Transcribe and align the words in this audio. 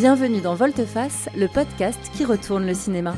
Bienvenue 0.00 0.40
dans 0.40 0.54
Volteface, 0.54 1.28
le 1.36 1.46
podcast 1.46 2.00
qui 2.14 2.24
retourne 2.24 2.66
le 2.66 2.72
cinéma. 2.72 3.14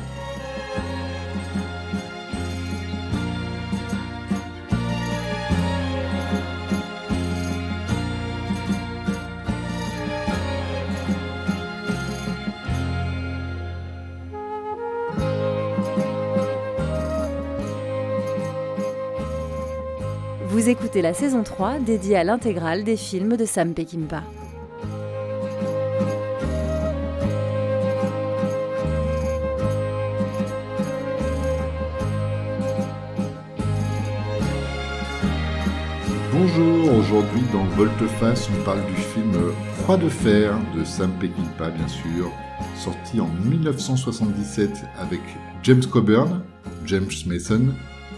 Vous 20.47 20.67
écoutez 20.67 21.01
la 21.01 21.13
saison 21.13 21.43
3 21.43 21.79
dédiée 21.79 22.17
à 22.17 22.25
l'intégrale 22.25 22.83
des 22.83 22.97
films 22.97 23.37
de 23.37 23.45
Sam 23.45 23.73
Peckinpah. 23.73 24.23
Bonjour, 36.45 36.95
aujourd'hui 36.97 37.41
dans 37.53 37.63
Volteface, 37.63 38.49
on 38.49 38.65
parle 38.65 38.85
du 38.85 38.95
film 38.95 39.31
Croix 39.77 39.95
de 39.95 40.09
fer 40.09 40.59
de 40.77 40.83
Sam 40.83 41.09
Peckinpah, 41.17 41.69
bien 41.69 41.87
sûr, 41.87 42.33
sorti 42.75 43.21
en 43.21 43.29
1977 43.29 44.69
avec 44.97 45.21
James 45.63 45.85
Coburn, 45.89 46.43
James 46.85 47.07
Mason, 47.27 47.73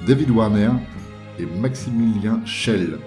David 0.07 0.31
Warner 0.31 0.71
et 1.37 1.45
Maximilien 1.45 2.43
Schell. 2.47 2.97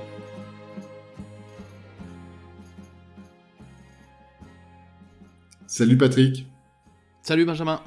Salut 5.67 5.99
Patrick. 5.99 6.47
Salut 7.23 7.45
Benjamin. 7.45 7.81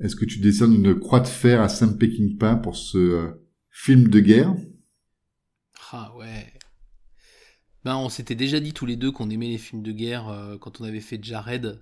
Est-ce 0.00 0.16
que 0.16 0.24
tu 0.24 0.38
décernes 0.38 0.72
une 0.72 0.98
croix 0.98 1.20
de 1.20 1.28
fer 1.28 1.60
à 1.60 1.68
Sam 1.68 1.98
Peckinpah 1.98 2.56
pour 2.56 2.76
ce 2.76 2.96
euh, 2.96 3.46
film 3.70 4.08
de 4.08 4.20
guerre? 4.20 4.54
Ah 5.92 6.14
ouais. 6.16 6.52
Ben, 7.84 7.96
on 7.96 8.08
s'était 8.08 8.34
déjà 8.34 8.58
dit 8.58 8.72
tous 8.72 8.86
les 8.86 8.96
deux 8.96 9.12
qu'on 9.12 9.30
aimait 9.30 9.48
les 9.48 9.58
films 9.58 9.82
de 9.82 9.92
guerre 9.92 10.28
euh, 10.28 10.58
quand 10.58 10.80
on 10.80 10.84
avait 10.84 11.00
fait 11.00 11.22
Jared. 11.22 11.80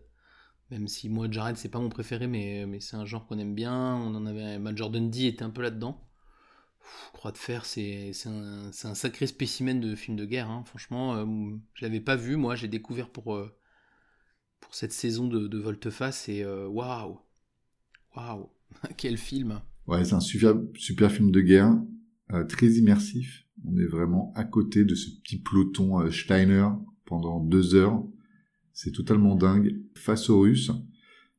Même 0.71 0.89
si 0.89 1.09
moi 1.09 1.29
Jared 1.31 1.57
c'est 1.57 1.71
pas 1.71 1.79
mon 1.79 1.89
préféré, 1.89 2.27
mais, 2.27 2.67
mais 2.67 2.81
c'est 2.81 2.97
un 2.97 3.07
genre 3.07 3.27
qu'on 3.27 3.39
aime 3.39 3.55
bien. 3.55 3.97
On 3.97 4.15
en 4.15 4.27
avait, 4.27 4.59
Major 4.59 4.91
Dundee 4.91 5.27
était 5.27 5.45
un 5.45 5.51
peu 5.51 5.63
là-dedans. 5.63 6.07
Croix 7.15 7.33
de 7.33 7.39
fer, 7.39 7.65
c'est 7.65 8.13
un, 8.27 8.71
un, 8.71 8.95
sacré 8.95 9.27
spécimen 9.27 9.81
de 9.81 9.95
film 9.95 10.17
de 10.19 10.27
guerre. 10.27 10.51
Hein. 10.51 10.65
Franchement, 10.67 11.15
euh, 11.15 11.25
je 11.73 11.85
l'avais 11.87 12.01
pas 12.01 12.17
vu. 12.17 12.37
Moi, 12.37 12.57
j'ai 12.57 12.69
découvert 12.69 13.09
pour, 13.09 13.35
euh, 13.35 13.57
pour 14.61 14.75
cette 14.75 14.93
saison 14.93 15.27
de, 15.27 15.49
de 15.49 15.59
Volteface 15.59 16.29
et 16.29 16.45
waouh, 16.45 17.21
waouh, 18.15 18.51
quel 18.99 19.17
film. 19.17 19.63
Ouais, 19.87 20.05
c'est 20.05 20.15
un 20.15 20.21
super, 20.21 20.55
super 20.77 21.11
film 21.11 21.31
de 21.31 21.41
guerre, 21.41 21.73
très 22.51 22.69
immersif. 22.73 23.44
On 23.67 23.77
est 23.77 23.87
vraiment 23.87 24.33
à 24.35 24.45
côté 24.45 24.85
de 24.85 24.95
ce 24.95 25.11
petit 25.21 25.39
peloton 25.39 26.11
Steiner 26.11 26.69
pendant 27.05 27.41
deux 27.41 27.75
heures. 27.75 28.03
C'est 28.73 28.93
totalement 28.93 29.37
dingue. 29.37 29.81
Face 29.95 30.29
aux 30.29 30.41
Russes, 30.41 30.73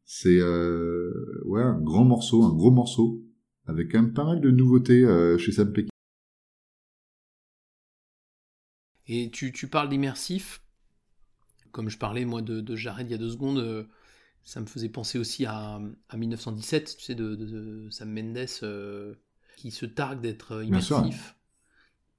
c'est 0.06 0.42
ouais 0.42 1.62
un 1.62 1.80
grand 1.82 2.06
morceau, 2.06 2.44
un 2.44 2.54
gros 2.54 2.72
morceau 2.72 3.26
avec 3.68 3.92
quand 3.92 4.02
même 4.02 4.14
pas 4.14 4.26
mal 4.26 4.42
de 4.42 4.52
nouveautés 4.52 5.04
euh, 5.04 5.38
chez 5.38 5.52
Sam 5.52 5.72
Peckinpah. 5.72 5.92
Et 9.08 9.30
tu, 9.32 9.52
tu 9.52 9.68
parles 9.68 9.90
d'immersif, 9.90 10.62
comme 11.72 11.90
je 11.90 11.98
parlais 11.98 12.26
moi 12.26 12.42
de, 12.42 12.62
de 12.62 12.76
Jared 12.76 13.08
il 13.08 13.12
y 13.12 13.14
a 13.14 13.20
deux 13.20 13.30
secondes, 13.30 13.60
euh, 13.60 13.84
ça 14.44 14.62
me 14.62 14.66
faisait 14.66 14.90
penser 14.90 15.20
aussi 15.20 15.46
à, 15.46 15.80
à 16.10 16.18
1917, 16.18 16.98
tu 16.98 17.04
sais, 17.04 17.16
de, 17.16 17.36
de 17.36 17.88
Sam 17.92 18.12
Mendes, 18.12 18.48
euh, 18.64 19.16
qui 19.58 19.72
se 19.72 19.86
targue 19.86 20.22
d'être 20.22 20.64
immersif. 20.64 21.36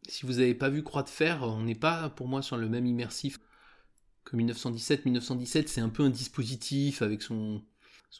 Si 0.08 0.26
vous 0.26 0.34
n'avez 0.34 0.54
pas 0.54 0.68
vu 0.68 0.82
Croix 0.82 1.02
de 1.02 1.08
Fer, 1.08 1.42
on 1.42 1.62
n'est 1.62 1.74
pas 1.74 2.10
pour 2.10 2.28
moi 2.28 2.42
sur 2.42 2.56
le 2.56 2.68
même 2.68 2.86
immersif 2.86 3.38
que 4.24 4.36
1917. 4.36 5.04
1917, 5.06 5.68
c'est 5.68 5.80
un 5.80 5.88
peu 5.88 6.04
un 6.04 6.10
dispositif 6.10 7.02
avec 7.02 7.22
son, 7.22 7.62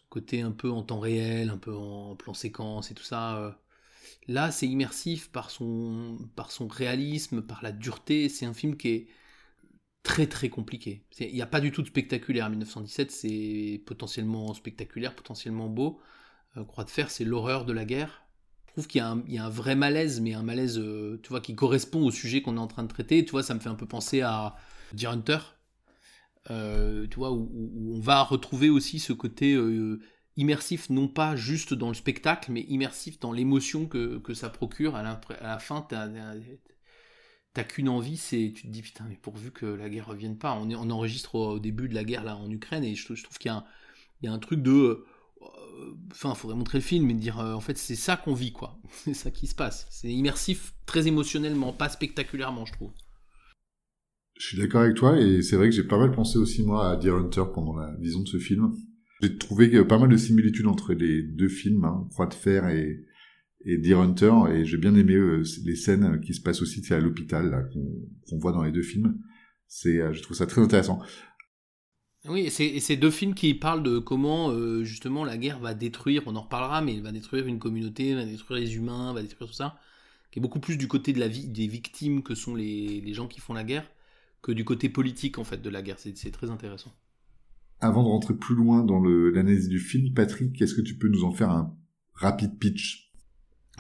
côté 0.09 0.43
un 0.43 0.53
peu 0.53 0.71
en 0.71 0.83
temps 0.83 1.01
réel, 1.01 1.51
un 1.51 1.59
peu 1.59 1.75
en 1.75 2.17
plan 2.17 2.35
séquence 2.35 2.91
et 2.91 2.95
tout 2.95 3.05
ça. 3.05 3.39
Euh. 3.39 3.53
Là, 4.29 4.51
c'est 4.51 4.67
immersif 4.67 5.31
par 5.31 5.51
son, 5.51 6.19
par 6.37 6.51
son 6.53 6.69
réalisme, 6.69 7.43
par 7.43 7.63
la 7.63 7.73
dureté. 7.73 8.29
C'est 8.29 8.47
un 8.47 8.55
film 8.55 8.77
qui 8.77 8.89
est 8.89 9.09
très 10.03 10.27
très 10.29 10.49
compliqué. 10.49 11.05
Il 11.19 11.35
n'y 11.35 11.43
a 11.43 11.47
pas 11.47 11.61
du 11.61 11.73
tout 11.73 11.83
de 11.83 11.89
spectaculaire. 11.89 12.51
1917, 12.51 13.11
c'est 13.11 13.83
potentiellement 13.87 14.55
spectaculaire, 14.55 15.15
potentiellement 15.15 15.69
beau. 15.69 16.01
Euh, 16.57 16.65
Croix 16.65 16.85
de 16.85 16.91
fer, 16.91 17.11
c'est 17.11 17.25
l'horreur 17.25 17.65
de 17.65 17.73
la 17.73 17.85
guerre. 17.85 18.26
Trouve 18.77 18.89
qu'il 18.89 18.99
y, 19.29 19.39
a 19.39 19.45
un 19.47 19.49
vrai 19.49 19.75
malaise, 19.75 20.21
mais 20.21 20.35
un 20.35 20.43
malaise, 20.43 20.79
euh, 20.79 21.19
tu 21.23 21.31
vois, 21.31 21.41
qui 21.41 21.55
correspond 21.55 22.05
au 22.05 22.11
sujet 22.11 22.43
qu'on 22.43 22.59
est 22.59 22.61
en 22.61 22.67
train 22.67 22.83
de 22.83 22.89
traiter. 22.89 23.25
Tu 23.25 23.31
vois, 23.31 23.43
ça 23.43 23.55
me 23.55 23.59
fait 23.59 23.71
un 23.71 23.75
peu 23.75 23.87
penser 23.87 24.21
à 24.21 24.55
Deer 24.93 25.07
Hunter, 25.07 25.39
euh, 26.51 27.07
tu 27.07 27.17
vois, 27.17 27.33
où, 27.33 27.51
on 27.95 27.99
va 28.01 28.23
retrouver 28.23 28.69
aussi 28.69 28.99
ce 28.99 29.15
côté 29.15 29.55
euh, 29.55 30.03
immersif, 30.37 30.91
non 30.91 31.09
pas 31.09 31.37
juste 31.37 31.73
dans 31.73 31.89
le 31.89 31.95
spectacle, 31.95 32.53
mais 32.53 32.67
immersif 32.69 33.19
dans 33.19 33.33
l'émotion 33.33 33.87
que, 33.87 34.21
ça 34.35 34.51
procure. 34.51 34.95
À 34.95 35.03
la, 35.03 35.59
fin, 35.59 35.81
t'as 35.89 37.65
qu'une 37.65 37.89
envie, 37.89 38.19
c'est 38.19 38.53
tu 38.55 38.65
te 38.65 38.69
dis 38.69 38.83
putain, 38.83 39.07
mais 39.09 39.17
pourvu 39.17 39.53
que 39.53 39.65
la 39.65 39.89
guerre 39.89 40.09
revienne 40.09 40.37
pas. 40.37 40.53
On, 40.53 40.91
enregistre 40.91 41.35
au, 41.35 41.59
début 41.59 41.89
de 41.89 41.95
la 41.95 42.05
guerre 42.05 42.25
là 42.25 42.37
en 42.37 42.51
Ukraine 42.51 42.85
et 42.85 42.95
je, 42.95 43.07
trouve 43.07 43.39
qu'il 43.39 43.51
y, 44.23 44.27
a 44.27 44.33
un 44.35 44.39
truc 44.39 44.61
de. 44.61 45.07
Euh, 45.43 45.47
enfin, 46.11 46.33
il 46.35 46.37
faudrait 46.37 46.57
montrer 46.57 46.79
le 46.79 46.85
film 46.85 47.11
et 47.11 47.15
dire 47.15 47.39
en 47.39 47.61
fait 47.61 47.77
c'est 47.77 47.97
ça 47.97 48.17
qu'on 48.17 48.35
vit 48.35 48.53
quoi, 48.53 48.81
c'est 49.05 49.15
ça 49.15 49.31
qui 49.31 49.47
se 49.47 49.55
passe. 49.55 49.87
C'est 49.91 50.13
immersif 50.13 50.75
très 50.87 51.07
émotionnellement, 51.07 51.73
pas 51.73 51.89
spectaculairement, 51.89 52.65
je 52.65 52.73
trouve. 52.73 52.93
Je 54.39 54.49
suis 54.49 54.59
d'accord 54.59 54.83
avec 54.83 54.97
toi 54.97 55.19
et 55.19 55.41
c'est 55.43 55.57
vrai 55.57 55.71
que 55.71 55.75
j'ai 55.75 55.85
pas 55.85 55.99
mal 55.99 56.13
pensé 56.13 56.39
aussi 56.39 56.63
moi 56.63 56.91
à 56.91 56.97
Deer 56.97 57.15
Hunter 57.15 57.45
pendant 57.55 57.75
la 57.77 57.95
vision 58.01 58.21
de 58.21 58.29
ce 58.29 58.39
film. 58.39 58.73
J'ai 59.23 59.39
trouvé 59.39 59.83
pas 59.85 59.99
mal 59.99 60.11
de 60.11 60.17
similitudes 60.17 60.67
entre 60.67 60.93
les 60.93 61.23
deux 61.23 61.49
films, 61.49 61.85
hein, 61.85 62.07
Croix 62.11 62.27
de 62.27 62.35
fer 62.35 62.69
et, 62.69 63.07
et 63.65 63.93
Hunter, 63.93 64.33
et 64.53 64.65
j'ai 64.65 64.77
bien 64.77 64.95
aimé 64.95 65.15
euh, 65.15 65.43
les 65.65 65.75
scènes 65.75 66.21
qui 66.21 66.35
se 66.35 66.41
passent 66.41 66.63
aussi 66.63 66.83
à 66.93 67.01
l'hôpital 67.01 67.69
qu'on 68.29 68.39
voit 68.39 68.53
dans 68.53 68.63
les 68.63 68.73
deux 68.73 68.83
films. 68.83 69.19
C'est, 69.67 70.01
euh, 70.01 70.13
je 70.13 70.23
trouve 70.23 70.37
ça 70.37 70.47
très 70.47 70.61
intéressant. 70.61 71.01
Oui, 72.29 72.41
et 72.41 72.81
c'est 72.81 72.97
deux 72.97 73.11
films 73.11 73.35
qui 73.35 73.55
parlent 73.55 73.83
de 73.83 73.99
comment 73.99 74.51
euh, 74.51 74.83
justement 74.85 75.25
la 75.25 75.37
guerre 75.37 75.59
va 75.59 75.75
détruire, 75.75 76.23
on 76.27 76.37
en 76.37 76.43
reparlera, 76.43 76.83
mais 76.83 76.99
va 77.01 77.13
détruire 77.13 77.47
une 77.47 77.59
communauté, 77.59 78.15
va 78.15 78.25
détruire 78.25 78.59
les 78.59 78.77
humains, 78.77 79.13
va 79.13 79.23
détruire 79.23 79.49
tout 79.49 79.55
ça, 79.55 79.79
qui 80.31 80.39
est 80.39 80.43
beaucoup 80.43 80.61
plus 80.61 80.77
du 80.77 80.89
côté 80.89 81.13
de 81.13 81.21
la 81.21 81.29
vie 81.29 81.47
des 81.47 81.67
victimes 81.67 82.23
que 82.23 82.35
sont 82.35 82.55
les, 82.55 83.01
les 83.01 83.15
gens 83.15 83.29
qui 83.29 83.41
font 83.41 83.55
la 83.55 83.65
guerre 83.65 83.89
que 84.43 84.53
du 84.53 84.65
côté 84.65 84.89
politique 84.89 85.39
en 85.39 85.45
fait 85.45 85.61
de 85.61 85.71
la 85.71 85.83
guerre. 85.83 85.99
C'est 85.99 86.31
très 86.31 86.51
intéressant. 86.51 86.93
Avant 87.81 88.03
de 88.03 88.09
rentrer 88.09 88.35
plus 88.35 88.55
loin 88.55 88.85
dans 88.85 89.01
l'analyse 89.01 89.69
du 89.69 89.81
film, 89.81 90.15
Patrick, 90.15 90.61
est-ce 90.63 90.75
que 90.75 90.81
tu 90.81 90.97
peux 90.97 91.09
nous 91.09 91.25
en 91.25 91.33
faire 91.33 91.51
un 91.51 91.75
rapide 92.15 92.59
pitch? 92.59 93.13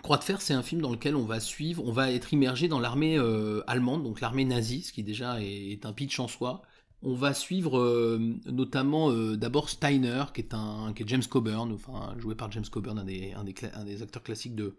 Croix 0.03 0.19
de 0.19 0.25
fer, 0.25 0.43
c'est 0.43 0.55
un 0.55 0.63
film 0.63 0.83
dans 0.83 0.91
lequel 0.91 1.17
on 1.17 1.25
va 1.25 1.41
suivre, 1.41 1.83
on 1.84 1.93
va 1.93 2.13
être 2.13 2.33
immergé 2.33 2.69
dans 2.69 2.78
l'armée 2.78 3.19
euh, 3.19 3.63
allemande, 3.67 4.03
donc 4.03 4.21
l'armée 4.21 4.45
nazie, 4.45 4.83
ce 4.83 4.93
qui 4.93 5.03
déjà 5.03 5.41
est, 5.41 5.87
un 5.87 5.93
pitch 5.93 6.21
en 6.21 6.28
soi. 6.28 6.63
On 7.09 7.15
va 7.15 7.34
suivre 7.34 7.78
euh, 7.78 8.19
notamment 8.47 9.12
euh, 9.12 9.36
d'abord 9.36 9.71
Steiner, 9.71 10.25
qui 10.34 10.41
est 10.41 10.54
un 10.54 10.92
qui 10.92 11.04
est 11.04 11.09
James 11.09 11.22
Coburn, 11.22 11.71
enfin 11.71 12.16
joué 12.19 12.34
par 12.34 12.51
James 12.51 12.65
Coburn, 12.69 12.98
un 12.98 13.04
des, 13.04 13.33
un 13.34 13.45
des, 13.45 13.54
un 13.75 13.84
des 13.84 14.03
acteurs 14.03 14.25
classiques 14.25 14.57
de, 14.57 14.75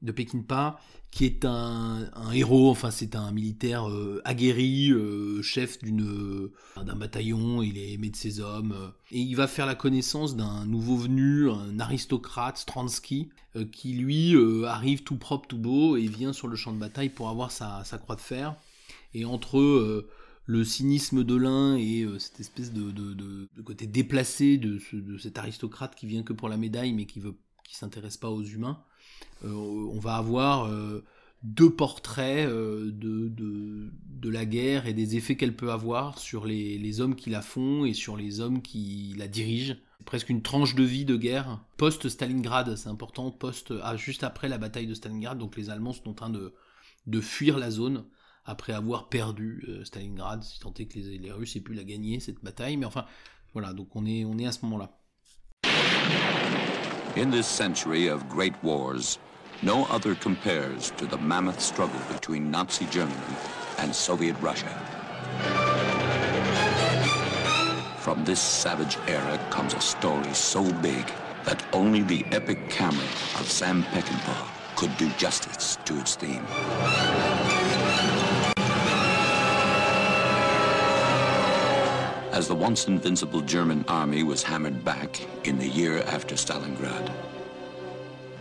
de 0.00 0.10
Peckinpah, 0.10 0.80
qui 1.10 1.26
est 1.26 1.44
un, 1.44 2.08
héros, 2.32 2.70
enfin 2.70 2.90
c'est 2.90 3.14
un 3.14 3.30
militaire 3.30 3.90
euh, 3.90 4.22
aguerri, 4.24 4.90
chef 5.42 5.78
d'une 5.80 6.48
d'un 6.82 6.96
bataillon, 6.96 7.60
il 7.60 7.76
est 7.76 7.92
aimé 7.92 8.08
de 8.08 8.16
ses 8.16 8.40
hommes, 8.40 8.94
et 9.12 9.18
il 9.18 9.34
va 9.34 9.46
faire 9.46 9.66
la 9.66 9.74
connaissance 9.74 10.36
d'un 10.36 10.64
nouveau 10.64 10.96
venu, 10.96 11.50
un 11.50 11.78
aristocrate, 11.78 12.56
Stransky, 12.56 13.28
qui 13.70 13.92
lui 13.92 14.34
arrive 14.64 15.02
tout 15.02 15.16
propre, 15.16 15.46
tout 15.46 15.58
beau, 15.58 15.98
et 15.98 16.06
vient 16.06 16.32
sur 16.32 16.48
le 16.48 16.56
champ 16.56 16.72
de 16.72 16.78
bataille 16.78 17.10
pour 17.10 17.28
avoir 17.28 17.50
sa, 17.50 17.84
croix 17.98 18.16
de 18.16 18.22
fer. 18.22 18.56
Et 19.12 19.26
entre 19.26 20.06
le 20.50 20.64
cynisme 20.64 21.22
de 21.22 21.36
l'un 21.36 21.76
et 21.76 22.04
cette 22.18 22.40
espèce 22.40 22.72
de, 22.72 22.90
de, 22.90 23.62
côté 23.62 23.86
déplacé 23.86 24.58
de, 24.58 24.80
cet 25.18 25.38
aristocrate 25.38 25.94
qui 25.94 26.06
vient 26.06 26.24
que 26.24 26.32
pour 26.32 26.48
la 26.48 26.56
médaille, 26.56 26.92
mais 26.92 27.06
qui 27.06 27.20
veut 27.20 27.36
qui 27.62 27.76
s'intéresse 27.76 28.16
pas 28.16 28.30
aux 28.30 28.42
humains, 28.42 28.82
euh, 29.44 29.52
on 29.52 30.00
va 30.00 30.16
avoir 30.16 30.64
euh, 30.64 31.04
deux 31.44 31.70
portraits 31.70 32.48
euh, 32.48 32.90
de, 32.90 34.28
la 34.28 34.44
guerre 34.44 34.86
et 34.86 34.92
des 34.92 35.16
effets 35.16 35.36
qu'elle 35.36 35.54
peut 35.54 35.70
avoir 35.70 36.18
sur 36.18 36.46
les, 36.46 37.00
hommes 37.00 37.14
qui 37.14 37.30
la 37.30 37.42
font 37.42 37.84
et 37.84 37.94
sur 37.94 38.16
les 38.16 38.40
hommes 38.40 38.60
qui 38.60 39.14
la 39.16 39.28
dirigent. 39.28 39.76
Presque 40.04 40.30
une 40.30 40.42
tranche 40.42 40.74
de 40.74 40.82
vie 40.82 41.04
de 41.04 41.16
guerre. 41.16 41.64
Post-Stalingrad, 41.76 42.74
c'est 42.74 42.88
important, 42.88 43.30
post, 43.30 43.72
ah, 43.84 43.96
juste 43.96 44.24
après 44.24 44.48
la 44.48 44.58
bataille 44.58 44.88
de 44.88 44.94
Stalingrad, 44.94 45.38
donc 45.38 45.56
les 45.56 45.70
Allemands 45.70 45.92
sont 45.92 46.08
en 46.08 46.14
train 46.14 46.30
de, 46.30 46.52
de 47.06 47.20
fuir 47.20 47.56
la 47.56 47.70
zone 47.70 48.04
après 48.50 48.72
avoir 48.72 49.08
perdu 49.08 49.64
Stalingrad, 49.84 50.42
si 50.42 50.58
tant 50.58 50.74
est 50.78 50.86
que 50.86 50.98
les, 50.98 51.18
les 51.18 51.32
Russes 51.32 51.56
aient 51.56 51.60
pu 51.60 51.74
la 51.74 51.84
gagner, 51.84 52.20
cette 52.20 52.42
bataille. 52.42 52.76
Mais 52.76 52.86
enfin, 52.86 53.06
voilà, 53.52 53.72
donc 53.72 53.94
on 53.94 54.04
est, 54.04 54.24
on 54.24 54.36
est 54.38 54.46
à 54.46 54.52
ce 54.52 54.64
moment-là. 54.66 54.90
In 57.16 57.30
this 57.30 57.46
century 57.46 58.08
of 58.08 58.28
great 58.28 58.54
wars, 58.62 59.18
no 59.62 59.84
other 59.90 60.14
compares 60.14 60.92
to 60.96 61.06
the 61.06 61.18
mammoth 61.18 61.60
struggle 61.60 62.00
between 62.12 62.50
Nazi 62.50 62.86
Germany 62.90 63.14
and 63.78 63.94
Soviet 63.94 64.36
Russia. 64.40 64.70
From 67.98 68.24
this 68.24 68.40
savage 68.40 68.96
era 69.06 69.38
comes 69.50 69.74
a 69.74 69.80
story 69.80 70.32
so 70.32 70.62
big 70.80 71.04
that 71.44 71.62
only 71.72 72.02
the 72.02 72.24
epic 72.32 72.70
camera 72.70 73.04
of 73.38 73.50
Sam 73.50 73.82
Peckinpah 73.92 74.76
could 74.76 74.96
do 74.96 75.10
justice 75.18 75.76
to 75.84 75.98
its 75.98 76.16
theme. 76.16 76.46
As 82.32 82.46
the 82.46 82.54
once 82.54 82.86
invincible 82.86 83.40
German 83.40 83.84
army 83.88 84.22
was 84.22 84.42
hammered 84.42 84.84
back 84.84 85.20
in 85.46 85.58
the 85.58 85.66
year 85.66 85.98
after 86.06 86.36
Stalingrad, 86.36 87.12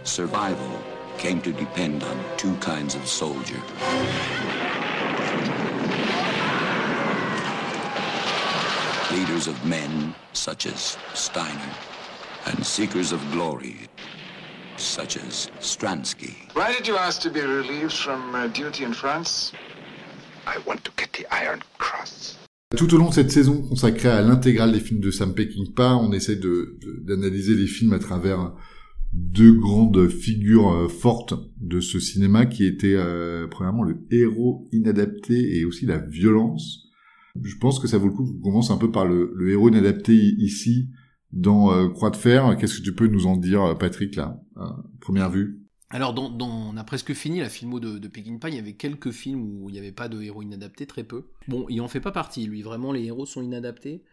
survival 0.04 0.80
came 1.18 1.42
to 1.42 1.52
depend 1.52 2.04
on 2.04 2.24
two 2.38 2.56
kinds 2.58 2.94
of 2.94 3.08
soldier. 3.08 3.60
Leaders 9.12 9.48
of 9.48 9.66
men 9.66 10.14
such 10.34 10.68
as 10.68 10.96
Steiner 11.16 11.76
and 12.46 12.66
seekers 12.66 13.12
of 13.12 13.20
glory 13.32 13.90
such 14.78 15.18
as 15.18 15.50
Stransky. 15.60 16.36
Why 16.54 16.72
did 16.74 16.88
you 16.88 16.96
ask 16.96 17.22
to 17.22 17.30
be 17.30 17.42
relieved 17.42 17.94
from 17.94 18.36
uh, 18.36 18.48
duty 18.48 18.84
in 18.84 18.94
France? 18.94 19.52
I 20.46 20.60
want 20.60 20.86
to 20.86 20.92
get 20.96 21.12
the 21.14 21.26
Iron 21.34 21.62
Cross. 21.78 22.39
Tout 22.78 22.94
au 22.94 22.98
long 23.00 23.10
de 23.10 23.14
cette 23.16 23.32
saison 23.32 23.64
consacrée 23.64 24.10
à 24.10 24.22
l'intégrale 24.22 24.72
des 24.72 24.80
films 24.80 25.00
de 25.00 25.10
Sam 25.10 25.34
Peckinpah, 25.34 25.98
on 25.98 26.12
essaie 26.12 26.36
de, 26.36 26.78
d'analyser 27.02 27.56
les 27.56 27.66
films 27.66 27.94
à 27.94 28.00
travers 28.00 28.54
deux 29.12 29.54
grandes 29.54 30.08
figures 30.08 30.72
euh, 30.72 30.88
fortes 30.88 31.34
de 31.60 31.80
ce 31.80 32.00
cinéma 32.00 32.46
qui 32.46 32.66
étaient 32.66 32.94
euh, 32.96 33.48
premièrement 33.48 33.82
le 33.82 34.06
héros 34.12 34.70
inadapté 34.72 35.58
et 35.58 35.66
aussi 35.66 35.88
la 35.88 35.98
violence. 35.98 36.86
Je 37.42 37.58
pense 37.58 37.80
que 37.80 37.88
ça 37.88 37.98
vaut 37.98 38.06
le 38.06 38.14
coup 38.14 38.26
qu'on 38.26 38.40
commence 38.40 38.70
un 38.70 38.78
peu 38.78 38.92
par 38.92 39.08
le, 39.08 39.50
héros 39.50 39.70
inadapté 39.70 40.14
ici 40.14 40.90
dans 41.32 41.72
euh, 41.72 41.88
Croix 41.90 42.12
de 42.12 42.18
Fer. 42.18 42.56
Qu'est-ce 42.60 42.78
que 42.78 42.84
tu 42.84 42.94
peux 42.94 43.08
nous 43.08 43.26
en 43.26 43.36
dire, 43.36 43.80
Patrick, 43.80 44.16
là, 44.16 44.40
première 45.00 45.32
vue? 45.32 45.60
Alors, 45.92 46.14
dans, 46.14 46.32
on 46.40 46.78
a 46.78 46.84
presque 46.84 47.14
fini 47.14 47.40
la 47.40 47.50
filmo 47.50 47.80
de, 47.80 47.98
de 47.98 48.08
Peckinpah. 48.08 48.50
Il 48.50 48.56
y 48.56 48.60
avait 48.60 48.74
quelques 48.74 49.12
films 49.12 49.42
où 49.42 49.70
il 49.70 49.74
n'y 49.74 49.80
avait 49.80 49.92
pas 49.92 50.08
de 50.08 50.22
héros 50.22 50.44
inadaptés, 50.44 50.86
très 50.86 51.04
peu. 51.04 51.26
Bon, 51.48 51.66
il 51.70 51.82
en 51.82 51.88
fait 51.88 52.00
pas 52.00 52.12
partie, 52.12 52.46
lui. 52.46 52.62
Vraiment, 52.62 52.92
les 52.92 53.06
héros 53.06 53.26
sont 53.26 53.42
inadaptés. 53.42 54.04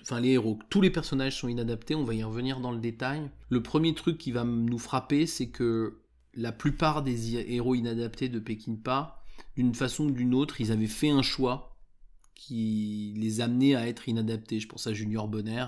Enfin, 0.00 0.20
les 0.20 0.30
héros, 0.30 0.58
tous 0.70 0.80
les 0.80 0.90
personnages 0.90 1.36
sont 1.36 1.48
inadaptés. 1.48 1.94
On 1.94 2.04
va 2.04 2.14
y 2.14 2.22
revenir 2.22 2.60
dans 2.60 2.72
le 2.72 2.78
détail. 2.78 3.30
Le 3.50 3.62
premier 3.62 3.94
truc 3.94 4.16
qui 4.16 4.32
va 4.32 4.44
nous 4.44 4.78
frapper, 4.78 5.26
c'est 5.26 5.48
que 5.48 5.98
la 6.34 6.52
plupart 6.52 7.02
des 7.02 7.36
héros 7.54 7.74
inadaptés 7.74 8.28
de 8.28 8.38
Peckinpah, 8.38 9.22
d'une 9.56 9.74
façon 9.74 10.06
ou 10.06 10.10
d'une 10.10 10.34
autre, 10.34 10.60
ils 10.60 10.72
avaient 10.72 10.86
fait 10.86 11.10
un 11.10 11.22
choix 11.22 11.76
qui 12.34 13.12
les 13.16 13.42
amenait 13.42 13.74
à 13.74 13.86
être 13.88 14.08
inadaptés. 14.08 14.60
Je 14.60 14.68
pense 14.68 14.86
à 14.86 14.94
Junior 14.94 15.28
Bonner. 15.28 15.66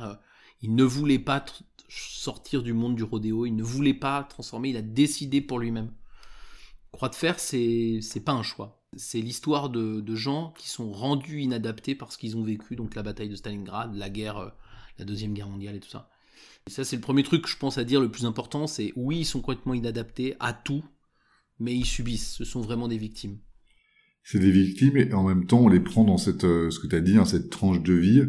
Il 0.63 0.75
ne 0.75 0.85
voulait 0.85 1.19
pas 1.19 1.45
sortir 1.89 2.63
du 2.63 2.73
monde 2.73 2.97
du 2.97 3.03
rodéo, 3.03 3.47
il 3.47 3.55
ne 3.55 3.63
voulait 3.63 3.95
pas 3.95 4.23
transformer, 4.25 4.71
il 4.71 4.77
a 4.77 4.83
décidé 4.83 5.41
pour 5.41 5.59
lui-même. 5.59 5.91
Croix 6.93 7.09
de 7.09 7.15
fer, 7.15 7.41
c'est 7.41 8.01
pas 8.25 8.33
un 8.33 8.43
choix. 8.43 8.83
C'est 8.97 9.21
l'histoire 9.21 9.71
de, 9.71 10.15
gens 10.15 10.53
qui 10.57 10.69
sont 10.69 10.93
rendus 10.93 11.41
inadaptés 11.41 11.95
parce 11.95 12.17
qu'ils 12.17 12.37
ont 12.37 12.45
vécu 12.45 12.77
donc 12.77 12.95
la 12.95 13.03
bataille 13.03 13.29
de 13.29 13.37
Stalingrad, 13.37 13.95
la 13.95 14.11
guerre, 14.11 14.39
euh, 14.39 14.51
la 14.99 15.05
deuxième 15.05 15.33
guerre 15.33 15.49
mondiale 15.49 15.77
et 15.77 15.81
tout 15.81 15.89
ça. 15.89 16.11
Et 16.67 16.71
ça, 16.71 16.85
c'est 16.85 16.97
le 16.97 17.03
premier 17.03 17.23
truc 17.23 17.43
que 17.43 17.49
je 17.49 17.57
pense 17.57 17.79
à 17.79 17.85
dire 17.85 18.01
le 18.01 18.11
plus 18.11 18.27
important, 18.27 18.67
c'est 18.67 18.93
oui, 18.95 19.21
ils 19.21 19.25
sont 19.25 19.41
complètement 19.41 19.75
inadaptés 19.75 20.37
à 20.39 20.53
tout, 20.53 20.85
mais 21.59 21.75
ils 21.75 21.87
subissent. 21.87 22.35
Ce 22.35 22.45
sont 22.45 22.61
vraiment 22.61 22.89
des 22.89 22.99
victimes. 22.99 23.39
C'est 24.23 24.39
des 24.39 24.53
victimes 24.53 24.97
et 24.99 25.13
en 25.15 25.25
même 25.25 25.47
temps, 25.47 25.61
on 25.61 25.69
les 25.69 25.81
prend 25.81 26.05
dans 26.05 26.19
cette, 26.19 26.45
euh, 26.45 26.71
ce 26.71 26.79
que 26.79 26.87
tu 26.87 26.95
as 26.95 27.01
dit, 27.01 27.17
hein, 27.17 27.25
cette 27.25 27.51
tranche 27.51 27.83
de 27.83 27.95
vie 27.95 28.23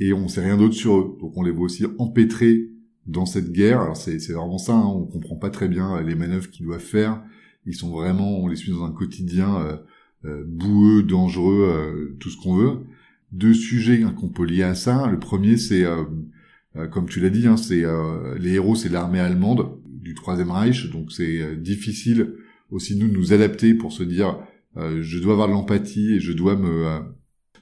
et 0.00 0.14
on 0.14 0.26
sait 0.26 0.42
rien 0.42 0.56
d'autre 0.56 0.74
sur 0.74 0.98
eux. 0.98 1.16
Donc 1.20 1.36
on 1.36 1.42
les 1.42 1.52
voit 1.52 1.66
aussi 1.66 1.84
empêtrés 1.98 2.70
dans 3.06 3.26
cette 3.26 3.52
guerre. 3.52 3.82
Alors 3.82 3.96
c'est, 3.96 4.16
vraiment 4.32 4.58
ça, 4.58 4.74
hein, 4.74 4.86
on 4.86 5.04
comprend 5.04 5.36
pas 5.36 5.50
très 5.50 5.68
bien 5.68 6.00
les 6.02 6.14
manœuvres 6.14 6.50
qu'ils 6.50 6.66
doivent 6.66 6.80
faire. 6.80 7.22
Ils 7.66 7.74
sont 7.74 7.90
vraiment, 7.90 8.38
on 8.40 8.48
les 8.48 8.56
suit 8.56 8.72
dans 8.72 8.84
un 8.84 8.92
quotidien 8.92 9.56
euh, 9.60 9.76
euh, 10.24 10.44
boueux, 10.46 11.02
dangereux, 11.02 11.68
euh, 11.68 12.16
tout 12.18 12.30
ce 12.30 12.38
qu'on 12.38 12.56
veut. 12.56 12.78
Deux 13.32 13.54
sujets 13.54 14.02
hein, 14.02 14.12
qu'on 14.12 14.30
peut 14.30 14.44
lier 14.44 14.62
à 14.62 14.74
ça. 14.74 15.06
Le 15.06 15.18
premier, 15.18 15.56
c'est, 15.56 15.84
comme 16.90 17.08
tu 17.08 17.20
l'as 17.20 17.30
dit, 17.30 17.46
hein, 17.46 17.56
c'est 17.56 17.84
les 18.40 18.54
héros, 18.54 18.74
c'est 18.74 18.88
l'armée 18.88 19.20
allemande 19.20 19.78
du 19.86 20.14
Troisième 20.14 20.50
Reich, 20.50 20.90
donc 20.90 21.12
c'est 21.12 21.56
difficile 21.56 22.34
aussi 22.72 22.96
nous 22.96 23.06
de 23.06 23.12
nous 23.12 23.32
adapter 23.32 23.74
pour 23.74 23.92
se 23.92 24.02
dire, 24.02 24.40
je 24.74 25.18
dois 25.20 25.34
avoir 25.34 25.46
de 25.46 25.52
l'empathie 25.52 26.14
et 26.14 26.18
je 26.18 26.32
dois 26.32 26.56
me 26.56 27.02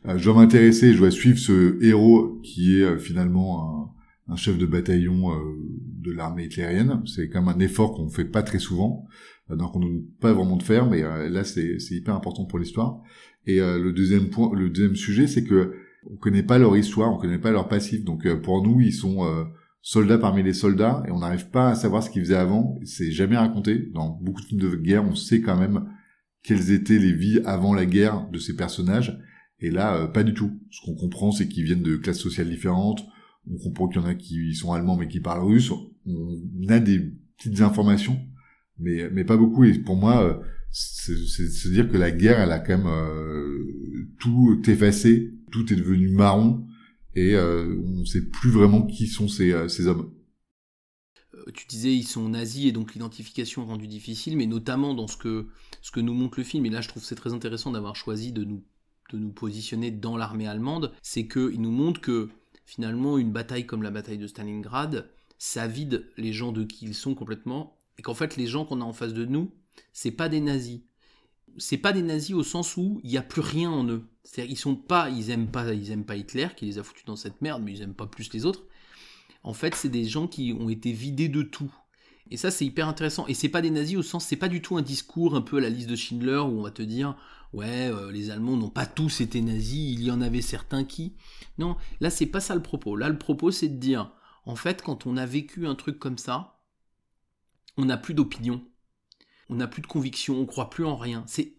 je 0.05 0.25
dois 0.25 0.35
m'intéresser, 0.35 0.93
je 0.93 0.99
dois 0.99 1.11
suivre 1.11 1.39
ce 1.39 1.83
héros 1.83 2.41
qui 2.43 2.81
est 2.81 2.99
finalement 2.99 3.95
un 4.29 4.37
chef 4.37 4.59
de 4.59 4.67
bataillon 4.67 5.33
euh, 5.33 5.37
de 6.03 6.13
l'armée 6.13 6.45
hitlérienne. 6.45 7.03
C'est 7.07 7.29
quand 7.29 7.43
même 7.43 7.57
un 7.57 7.61
effort 7.61 7.95
qu'on 7.95 8.09
fait 8.09 8.27
pas 8.27 8.43
très 8.43 8.59
souvent, 8.59 9.07
euh, 9.51 9.57
donc 9.57 9.75
on 9.75 9.81
ne 9.81 10.01
pas 10.21 10.33
vraiment 10.33 10.57
de 10.57 10.63
faire, 10.63 10.89
mais 10.89 11.03
euh, 11.03 11.29
là 11.29 11.45
c'est 11.45 11.79
hyper 11.91 12.15
important 12.15 12.45
pour 12.45 12.59
l'histoire. 12.59 13.01
Et 13.47 13.61
le 13.61 13.93
deuxième 13.93 14.29
point, 14.29 14.51
le 14.55 14.69
deuxième 14.69 14.95
sujet, 14.95 15.27
c'est 15.27 15.43
que 15.43 15.73
on 16.05 16.17
connaît 16.17 16.43
pas 16.43 16.59
leur 16.59 16.77
histoire, 16.77 17.11
on 17.11 17.17
connaît 17.17 17.39
pas 17.39 17.51
leur 17.51 17.67
passif. 17.67 18.05
Donc 18.05 18.31
pour 18.43 18.63
nous, 18.63 18.83
ils 18.83 18.93
sont 18.93 19.27
soldats 19.81 20.19
parmi 20.19 20.43
les 20.43 20.53
soldats 20.53 21.03
et 21.09 21.11
on 21.13 21.21
n'arrive 21.21 21.49
pas 21.49 21.71
à 21.71 21.75
savoir 21.75 22.03
ce 22.03 22.11
qu'ils 22.11 22.21
faisaient 22.21 22.35
avant. 22.35 22.79
C'est 22.85 23.11
jamais 23.11 23.39
raconté. 23.39 23.89
Dans 23.95 24.11
beaucoup 24.21 24.43
de 24.43 24.47
films 24.49 24.61
de 24.61 24.77
guerre, 24.77 25.03
on 25.03 25.15
sait 25.15 25.41
quand 25.41 25.59
même 25.59 25.87
quelles 26.43 26.73
étaient 26.73 26.99
les 26.99 27.15
vies 27.15 27.41
avant 27.47 27.73
la 27.73 27.87
guerre 27.87 28.29
de 28.31 28.39
ces 28.39 28.55
personnages. 28.55 29.19
Et 29.61 29.71
là, 29.71 30.07
pas 30.07 30.23
du 30.23 30.35
tout. 30.35 30.53
Ce 30.71 30.81
qu'on 30.85 30.95
comprend, 30.95 31.33
c'est 31.33 31.49
qu'ils 31.49 31.65
viennent 31.65 31.83
de 31.83 31.97
classes 31.97 32.21
sociales 32.21 32.49
différentes, 32.49 33.05
on 33.51 33.59
comprend 33.59 33.89
qu'il 33.89 34.01
y 34.01 34.05
en 34.05 34.09
a 34.09 34.15
qui 34.15 34.55
sont 34.55 34.73
allemands 34.73 34.97
mais 34.97 35.09
qui 35.09 35.21
parlent 35.21 35.45
russe. 35.45 35.71
On 36.07 36.69
a 36.69 36.81
des 36.81 37.01
petites 37.37 37.61
informations, 37.61 38.21
mais 38.79 39.09
mais 39.11 39.25
pas 39.25 39.37
beaucoup. 39.37 39.65
Et 39.65 39.79
pour 39.79 39.97
moi, 39.97 40.23
euh, 40.23 40.39
c'est 40.71 41.15
se 41.15 41.69
dire 41.69 41.91
que 41.91 41.97
la 41.97 42.11
guerre, 42.11 42.41
elle 42.41 42.53
a 42.53 42.59
quand 42.59 42.79
même 42.79 42.87
euh, 42.87 44.05
tout 44.21 44.63
effacé, 44.69 45.35
tout 45.51 45.73
est 45.73 45.77
devenu 45.77 46.09
marron 46.09 46.67
et 47.15 47.35
euh, 47.35 47.81
on 47.85 48.01
ne 48.01 48.05
sait 48.05 48.29
plus 48.29 48.51
vraiment 48.51 48.87
qui 48.87 49.07
sont 49.07 49.29
ces, 49.29 49.69
ces 49.69 49.87
hommes. 49.87 50.13
Tu 51.55 51.67
disais 51.67 51.95
ils 51.95 52.05
sont 52.05 52.29
nazis 52.29 52.67
et 52.67 52.73
donc 52.73 52.93
l'identification 52.93 53.65
rendue 53.65 53.89
difficile, 53.89 54.37
mais 54.37 54.47
notamment 54.47 54.93
dans 54.93 55.09
ce 55.09 55.17
que 55.17 55.47
ce 55.81 55.91
que 55.91 56.01
nous 56.01 56.13
montre 56.13 56.39
le 56.39 56.45
film. 56.45 56.67
Et 56.67 56.71
là, 56.71 56.83
je 56.83 56.89
trouve 56.89 57.05
c'est 57.05 57.15
très 57.15 57.33
intéressant 57.33 57.71
d'avoir 57.71 57.97
choisi 57.97 58.33
de 58.33 58.45
nous 58.45 58.63
de 59.11 59.19
nous 59.19 59.31
positionner 59.31 59.91
dans 59.91 60.17
l'armée 60.17 60.47
allemande, 60.47 60.93
c'est 61.03 61.27
qu'il 61.27 61.61
nous 61.61 61.71
montre 61.71 62.01
que 62.01 62.29
finalement, 62.69 63.17
une 63.17 63.33
bataille 63.33 63.65
comme 63.65 63.83
la 63.83 63.91
bataille 63.91 64.19
de 64.19 64.27
Stalingrad, 64.27 65.09
ça 65.39 65.67
vide 65.67 66.07
les 66.19 66.35
gens 66.35 66.53
de 66.53 66.65
qui 66.65 66.85
ils 66.85 66.95
sont 66.95 67.15
complètement, 67.15 67.79
et 67.97 68.03
qu'en 68.03 68.15
fait, 68.15 68.37
les 68.37 68.47
gens 68.47 68.67
qu'on 68.67 68.83
a 68.83 68.85
en 68.85 68.93
face 68.93 69.15
de 69.15 69.25
nous, 69.25 69.51
c'est 69.95 70.11
pas 70.11 70.29
des 70.29 70.41
nazis. 70.41 70.81
C'est 71.57 71.79
pas 71.79 71.93
des 71.93 72.03
nazis 72.03 72.37
au 72.37 72.43
sens 72.43 72.77
où 72.77 73.01
il 73.03 73.11
n'y 73.11 73.17
a 73.17 73.23
plus 73.23 73.41
rien 73.41 73.71
en 73.71 73.85
eux. 73.89 74.05
C'est-à-dire, 74.23 74.53
ils 74.53 74.59
sont 74.59 74.77
pas, 74.77 75.09
ils 75.09 75.31
aiment 75.31 75.49
pas, 75.49 75.65
Hitler, 76.15 76.49
qui 76.57 76.67
les 76.67 76.79
a 76.79 76.83
foutus 76.83 77.07
dans 77.07 77.17
cette 77.17 77.41
merde, 77.41 77.63
mais 77.65 77.73
ils 77.73 77.83
aiment 77.83 77.95
pas 77.95 78.07
plus 78.07 78.31
les 78.35 78.45
autres. 78.45 78.65
En 79.43 79.55
fait, 79.55 79.75
c'est 79.75 79.89
des 79.89 80.05
gens 80.05 80.29
qui 80.29 80.53
ont 80.53 80.69
été 80.69 80.93
vidés 80.93 81.29
de 81.29 81.43
tout. 81.43 81.73
Et 82.31 82.37
ça, 82.37 82.51
c'est 82.51 82.67
hyper 82.67 82.87
intéressant. 82.87 83.27
Et 83.29 83.35
c'est 83.35 83.49
pas 83.49 83.63
des 83.63 83.71
nazis 83.71 83.97
au 83.97 84.03
sens, 84.03 84.27
c'est 84.27 84.37
pas 84.37 84.49
du 84.49 84.61
tout 84.61 84.77
un 84.77 84.83
discours 84.83 85.35
un 85.35 85.41
peu 85.41 85.57
à 85.57 85.61
la 85.61 85.71
liste 85.71 85.89
de 85.89 85.97
Schindler 85.97 86.37
où 86.37 86.59
on 86.59 86.63
va 86.63 86.71
te 86.71 86.83
dire, 86.83 87.17
ouais, 87.53 87.91
euh, 87.91 88.11
les 88.13 88.31
Allemands 88.31 88.57
n'ont 88.57 88.71
pas 88.71 88.87
tous 88.87 89.21
été 89.21 89.41
nazis, 89.41 89.93
il 89.93 90.03
y 90.03 90.11
en 90.11 90.21
avait 90.21 90.43
certains 90.43 90.85
qui. 90.85 91.15
Non, 91.59 91.77
là, 92.01 92.11
c'est 92.11 92.27
pas 92.27 92.41
ça 92.41 92.55
le 92.55 92.63
propos. 92.63 92.97
Là, 92.97 93.09
le 93.09 93.19
propos, 93.19 93.51
c'est 93.51 93.69
de 93.69 93.79
dire, 93.79 94.13
en 94.45 94.57
fait, 94.57 94.83
quand 94.83 95.07
on 95.07 95.17
a 95.17 95.27
vécu 95.27 95.67
un 95.67 95.75
truc 95.75 95.99
comme 95.99 96.19
ça, 96.19 96.61
on 97.77 97.85
n'a 97.85 97.97
plus 97.97 98.15
d'opinion, 98.15 98.63
on 99.49 99.57
n'a 99.57 99.69
plus 99.69 99.83
de 99.83 99.87
conviction, 99.87 100.39
on 100.39 100.47
croit 100.47 100.71
plus 100.71 100.85
en 100.85 100.97
rien. 100.97 101.25
C'est 101.27 101.57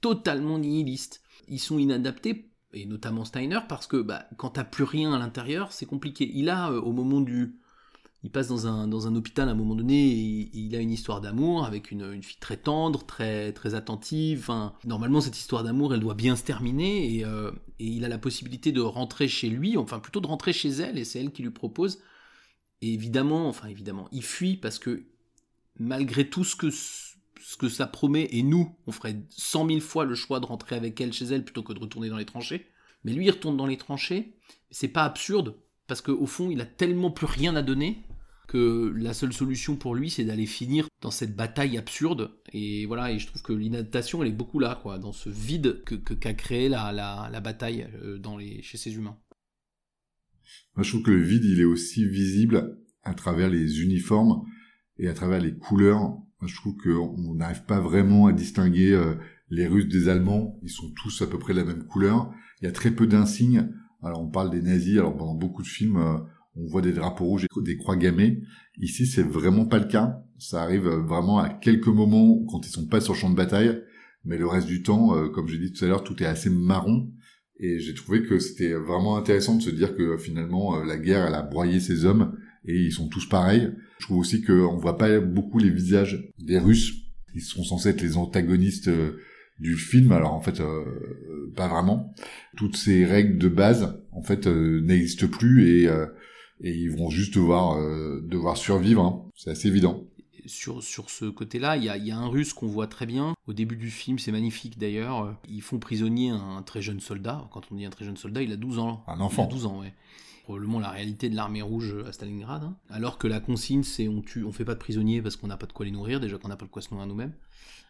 totalement 0.00 0.58
nihiliste. 0.58 1.22
Ils 1.48 1.60
sont 1.60 1.78
inadaptés, 1.78 2.50
et 2.72 2.86
notamment 2.86 3.24
Steiner, 3.24 3.60
parce 3.68 3.86
que 3.86 3.96
bah, 3.96 4.26
quand 4.36 4.50
t'as 4.50 4.64
plus 4.64 4.84
rien 4.84 5.12
à 5.12 5.18
l'intérieur, 5.18 5.72
c'est 5.72 5.86
compliqué. 5.86 6.30
Il 6.34 6.48
a, 6.48 6.70
euh, 6.70 6.80
au 6.80 6.92
moment 6.92 7.20
du, 7.20 7.58
il 8.24 8.30
passe 8.30 8.48
dans 8.48 8.66
un, 8.66 8.88
dans 8.88 9.06
un 9.06 9.14
hôpital 9.14 9.48
à 9.48 9.52
un 9.52 9.54
moment 9.54 9.76
donné 9.76 10.08
et, 10.08 10.50
il 10.52 10.74
a 10.74 10.80
une 10.80 10.90
histoire 10.90 11.20
d'amour 11.20 11.64
avec 11.64 11.90
une, 11.90 12.12
une, 12.12 12.22
fille 12.22 12.38
très 12.40 12.56
tendre, 12.56 13.06
très, 13.06 13.52
très 13.52 13.74
attentive. 13.74 14.40
Enfin, 14.40 14.74
normalement, 14.84 15.20
cette 15.20 15.38
histoire 15.38 15.62
d'amour, 15.62 15.94
elle 15.94 16.00
doit 16.00 16.14
bien 16.14 16.34
se 16.34 16.42
terminer 16.42 17.14
et, 17.14 17.24
euh, 17.24 17.52
et, 17.78 17.86
il 17.86 18.04
a 18.04 18.08
la 18.08 18.18
possibilité 18.18 18.72
de 18.72 18.80
rentrer 18.80 19.28
chez 19.28 19.48
lui, 19.48 19.76
enfin 19.76 20.00
plutôt 20.00 20.20
de 20.20 20.26
rentrer 20.26 20.52
chez 20.52 20.70
elle 20.70 20.98
et 20.98 21.04
c'est 21.04 21.20
elle 21.20 21.30
qui 21.30 21.42
lui 21.42 21.50
propose. 21.50 22.00
Et 22.82 22.92
évidemment, 22.92 23.48
enfin 23.48 23.68
évidemment, 23.68 24.08
il 24.12 24.22
fuit 24.22 24.56
parce 24.56 24.78
que 24.78 25.04
malgré 25.78 26.28
tout 26.28 26.44
ce 26.44 26.56
que 26.56 26.70
ce 26.70 27.56
que 27.56 27.68
ça 27.68 27.86
promet, 27.86 28.28
et 28.32 28.42
nous, 28.42 28.74
on 28.86 28.92
ferait 28.92 29.16
cent 29.30 29.64
mille 29.64 29.80
fois 29.80 30.04
le 30.04 30.14
choix 30.14 30.40
de 30.40 30.46
rentrer 30.46 30.76
avec 30.76 31.00
elle 31.00 31.12
chez 31.12 31.24
elle 31.26 31.44
plutôt 31.44 31.62
que 31.62 31.72
de 31.72 31.78
retourner 31.78 32.10
dans 32.10 32.18
les 32.18 32.26
tranchées. 32.26 32.66
Mais 33.04 33.12
lui, 33.12 33.26
il 33.26 33.30
retourne 33.30 33.56
dans 33.56 33.66
les 33.66 33.78
tranchées, 33.78 34.34
c'est 34.70 34.88
pas 34.88 35.04
absurde, 35.04 35.54
parce 35.86 36.02
qu'au 36.02 36.26
fond, 36.26 36.50
il 36.50 36.60
a 36.60 36.66
tellement 36.66 37.10
plus 37.10 37.26
rien 37.26 37.56
à 37.56 37.62
donner 37.62 38.02
que 38.48 38.92
la 38.96 39.12
seule 39.12 39.32
solution 39.32 39.76
pour 39.76 39.94
lui, 39.94 40.08
c'est 40.10 40.24
d'aller 40.24 40.46
finir 40.46 40.88
dans 41.02 41.10
cette 41.10 41.36
bataille 41.36 41.76
absurde. 41.76 42.32
Et 42.52 42.86
voilà, 42.86 43.12
et 43.12 43.18
je 43.18 43.26
trouve 43.26 43.42
que 43.42 43.52
l'inadaptation, 43.52 44.22
elle 44.22 44.30
est 44.30 44.32
beaucoup 44.32 44.58
là, 44.58 44.80
quoi, 44.82 44.98
dans 44.98 45.12
ce 45.12 45.28
vide 45.28 45.82
que 45.84 45.94
qu'a 45.94 46.32
créé 46.32 46.68
la, 46.68 46.90
la, 46.90 47.40
bataille 47.40 47.86
euh, 48.02 48.18
dans 48.18 48.38
les, 48.38 48.62
chez 48.62 48.78
ces 48.78 48.96
humains. 48.96 49.18
Je 50.78 50.88
trouve 50.88 51.02
que 51.02 51.10
le 51.10 51.22
vide, 51.22 51.44
il 51.44 51.60
est 51.60 51.64
aussi 51.64 52.08
visible 52.08 52.78
à 53.02 53.12
travers 53.12 53.50
les 53.50 53.82
uniformes 53.82 54.42
et 54.98 55.08
à 55.08 55.14
travers 55.14 55.40
les 55.40 55.54
couleurs. 55.54 56.16
Je 56.42 56.54
trouve 56.56 56.76
qu'on 56.76 57.34
n'arrive 57.34 57.64
pas 57.64 57.80
vraiment 57.80 58.28
à 58.28 58.32
distinguer 58.32 58.92
euh, 58.92 59.14
les 59.50 59.66
Russes 59.66 59.88
des 59.88 60.08
Allemands. 60.08 60.58
Ils 60.62 60.70
sont 60.70 60.90
tous 60.92 61.20
à 61.20 61.26
peu 61.26 61.38
près 61.38 61.52
la 61.52 61.64
même 61.64 61.84
couleur. 61.84 62.32
Il 62.60 62.64
y 62.64 62.68
a 62.68 62.72
très 62.72 62.92
peu 62.92 63.06
d'insignes. 63.06 63.70
Alors, 64.02 64.22
on 64.22 64.30
parle 64.30 64.50
des 64.50 64.62
nazis. 64.62 64.98
Alors, 64.98 65.16
pendant 65.16 65.34
beaucoup 65.34 65.62
de 65.62 65.68
films, 65.68 65.98
euh, 65.98 66.18
on 66.56 66.66
voit 66.66 66.82
des 66.82 66.92
drapeaux 66.92 67.24
rouges 67.24 67.44
et 67.44 67.62
des 67.62 67.76
croix 67.76 67.96
gammées. 67.96 68.42
Ici, 68.78 69.06
c'est 69.06 69.22
vraiment 69.22 69.66
pas 69.66 69.78
le 69.78 69.86
cas. 69.86 70.22
Ça 70.38 70.62
arrive 70.62 70.86
euh, 70.86 71.02
vraiment 71.02 71.38
à 71.38 71.48
quelques 71.48 71.88
moments 71.88 72.44
quand 72.50 72.66
ils 72.66 72.70
sont 72.70 72.86
pas 72.86 73.00
sur 73.00 73.14
le 73.14 73.18
champ 73.18 73.30
de 73.30 73.36
bataille. 73.36 73.82
Mais 74.24 74.38
le 74.38 74.46
reste 74.46 74.66
du 74.66 74.82
temps, 74.82 75.14
comme 75.30 75.46
j'ai 75.46 75.58
dit 75.58 75.72
tout 75.72 75.84
à 75.84 75.88
l'heure, 75.88 76.02
tout 76.02 76.20
est 76.22 76.26
assez 76.26 76.50
marron. 76.50 77.10
Et 77.60 77.78
j'ai 77.78 77.94
trouvé 77.94 78.24
que 78.24 78.38
c'était 78.40 78.72
vraiment 78.72 79.16
intéressant 79.16 79.54
de 79.54 79.62
se 79.62 79.70
dire 79.70 79.96
que 79.96 80.18
finalement 80.18 80.82
la 80.82 80.98
guerre 80.98 81.24
elle 81.26 81.34
a 81.34 81.42
broyé 81.42 81.80
ces 81.80 82.04
hommes 82.04 82.36
et 82.68 82.76
ils 82.76 82.92
sont 82.92 83.08
tous 83.08 83.26
pareils. 83.26 83.72
Je 83.98 84.04
trouve 84.04 84.18
aussi 84.18 84.42
qu'on 84.42 84.76
voit 84.76 84.98
pas 84.98 85.18
beaucoup 85.20 85.58
les 85.58 85.70
visages 85.70 86.30
des 86.38 86.58
Russes. 86.58 86.94
Ils 87.34 87.42
sont 87.42 87.64
censés 87.64 87.90
être 87.90 88.02
les 88.02 88.16
antagonistes 88.16 88.88
euh, 88.88 89.18
du 89.58 89.74
film, 89.76 90.12
alors 90.12 90.34
en 90.34 90.40
fait 90.40 90.60
euh, 90.60 91.52
pas 91.56 91.68
vraiment. 91.68 92.14
Toutes 92.56 92.76
ces 92.76 93.04
règles 93.04 93.38
de 93.38 93.48
base 93.48 94.00
en 94.12 94.22
fait 94.22 94.46
euh, 94.46 94.80
n'existent 94.80 95.26
plus 95.26 95.68
et 95.68 95.88
et 96.60 96.74
ils 96.74 96.90
vont 96.90 97.10
juste 97.10 97.34
devoir 97.34 97.76
devoir 98.22 98.56
survivre. 98.56 99.02
Hein. 99.02 99.22
C'est 99.34 99.50
assez 99.50 99.68
évident 99.68 100.04
sur, 100.48 100.82
sur 100.82 101.10
ce 101.10 101.26
côté-là, 101.26 101.76
il 101.76 101.84
y 101.84 101.88
a, 101.88 101.96
y 101.96 102.10
a, 102.10 102.16
un 102.16 102.26
russe 102.26 102.52
qu'on 102.52 102.66
voit 102.66 102.86
très 102.86 103.06
bien. 103.06 103.34
Au 103.46 103.52
début 103.52 103.76
du 103.76 103.90
film, 103.90 104.18
c'est 104.18 104.32
magnifique 104.32 104.78
d'ailleurs. 104.78 105.36
Ils 105.48 105.62
font 105.62 105.78
prisonnier 105.78 106.30
un 106.30 106.62
très 106.62 106.82
jeune 106.82 107.00
soldat. 107.00 107.48
Quand 107.52 107.62
on 107.70 107.76
dit 107.76 107.84
un 107.84 107.90
très 107.90 108.04
jeune 108.04 108.16
soldat, 108.16 108.42
il 108.42 108.52
a 108.52 108.56
12 108.56 108.78
ans. 108.78 109.04
Un 109.06 109.20
enfant. 109.20 109.44
Il 109.44 109.52
a 109.52 109.54
12 109.54 109.66
ans, 109.66 109.80
ouais. 109.80 109.92
Probablement 110.44 110.80
la 110.80 110.90
réalité 110.90 111.28
de 111.28 111.36
l'armée 111.36 111.60
rouge 111.60 111.94
à 112.06 112.12
Stalingrad. 112.12 112.64
Hein. 112.64 112.76
Alors 112.88 113.18
que 113.18 113.28
la 113.28 113.40
consigne, 113.40 113.82
c'est 113.82 114.08
on 114.08 114.22
tue, 114.22 114.44
on 114.44 114.52
fait 114.52 114.64
pas 114.64 114.74
de 114.74 114.78
prisonniers 114.78 115.20
parce 115.20 115.36
qu'on 115.36 115.46
n'a 115.46 115.58
pas 115.58 115.66
de 115.66 115.72
quoi 115.72 115.84
les 115.84 115.92
nourrir, 115.92 116.20
déjà 116.20 116.38
qu'on 116.38 116.48
n'a 116.48 116.56
pas 116.56 116.64
de 116.64 116.70
quoi 116.70 116.80
se 116.80 116.90
nourrir 116.90 117.06
nous-mêmes. 117.06 117.34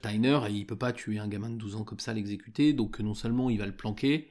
Steiner, 0.01 0.41
il 0.51 0.67
peut 0.67 0.77
pas 0.77 0.93
tuer 0.93 1.19
un 1.19 1.29
gamin 1.29 1.51
de 1.51 1.57
12 1.57 1.77
ans 1.77 1.85
comme 1.85 2.01
ça, 2.01 2.13
l'exécuter. 2.13 2.73
Donc 2.73 2.99
non 2.99 3.15
seulement 3.15 3.49
il 3.49 3.59
va 3.59 3.67
le 3.67 3.73
planquer, 3.77 4.29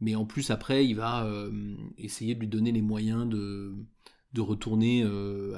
mais 0.00 0.14
en 0.14 0.24
plus 0.24 0.50
après, 0.50 0.86
il 0.86 0.94
va 0.94 1.24
euh, 1.24 1.50
essayer 1.96 2.34
de 2.34 2.40
lui 2.40 2.48
donner 2.48 2.72
les 2.72 2.82
moyens 2.82 3.28
de 3.28 3.74
de 4.34 4.42
retourner 4.42 5.02
euh, 5.04 5.56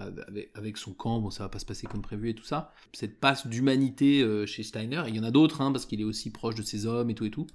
avec, 0.55 0.77
son 0.77 0.93
camp, 0.93 1.19
bon 1.19 1.31
ça 1.31 1.43
va 1.43 1.49
pas 1.49 1.59
se 1.59 1.67
passer 1.67 1.89
comme 1.89 2.03
prévu 2.03 2.31
et 2.31 2.35
tout 2.35 2.45
ça. 2.45 2.73
Cette 2.93 3.19
passe 3.19 3.49
d'humanité 3.49 4.23
euh, 4.23 4.47
chez 4.47 4.63
Steiner, 4.63 5.03
il 5.09 5.17
y 5.17 5.21
en 5.21 5.25
a 5.25 5.33
d'autres, 5.33 5.61
hein, 5.61 5.73
parce 5.73 5.87
qu'il 5.87 6.01
est 6.01 6.05
aussi 6.05 6.31
proche 6.31 6.55
de 6.55 6.63
ses 6.63 6.87
hommes 6.87 7.11
et 7.11 7.17
tout 7.17 7.25
et 7.25 7.31
tout, 7.31 7.49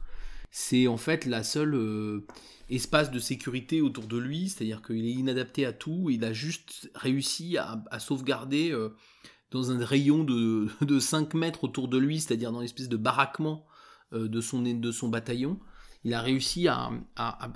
c'est 0.51 0.87
en 0.87 0.97
fait 0.97 1.25
la 1.25 1.43
seule 1.43 2.21
espace 2.69 3.11
de 3.11 3.19
sécurité 3.19 3.81
autour 3.81 4.07
de 4.07 4.17
lui, 4.17 4.49
c'est-à-dire 4.49 4.81
qu'il 4.81 5.05
est 5.05 5.11
inadapté 5.11 5.65
à 5.65 5.71
tout, 5.71 6.09
il 6.09 6.23
a 6.25 6.33
juste 6.33 6.91
réussi 6.95 7.57
à, 7.57 7.99
sauvegarder 7.99 8.73
dans 9.51 9.71
un 9.71 9.83
rayon 9.83 10.23
de, 10.23 10.67
de, 10.81 10.99
5 10.99 11.33
mètres 11.33 11.63
autour 11.63 11.87
de 11.87 11.97
lui, 11.97 12.19
c'est-à-dire 12.19 12.51
dans 12.51 12.61
l'espèce 12.61 12.89
de 12.89 12.97
baraquement 12.97 13.65
de, 14.13 14.41
son, 14.41 14.61
de 14.61 14.91
son 14.91 15.09
bataillon, 15.09 15.59
il 16.05 16.13
a 16.13 16.21
réussi 16.21 16.67
à, 16.67 16.91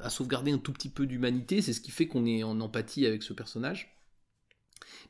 sauvegarder 0.09 0.51
un 0.51 0.57
tout 0.57 0.73
petit 0.73 0.89
peu 0.89 1.05
d'humanité, 1.05 1.61
c'est 1.61 1.71
ce 1.71 1.79
qui 1.79 1.91
fait 1.91 2.07
qu'on 2.07 2.25
est 2.25 2.41
en 2.41 2.59
empathie 2.61 3.05
avec 3.05 3.21
ce 3.21 3.31
personnage. 3.31 3.95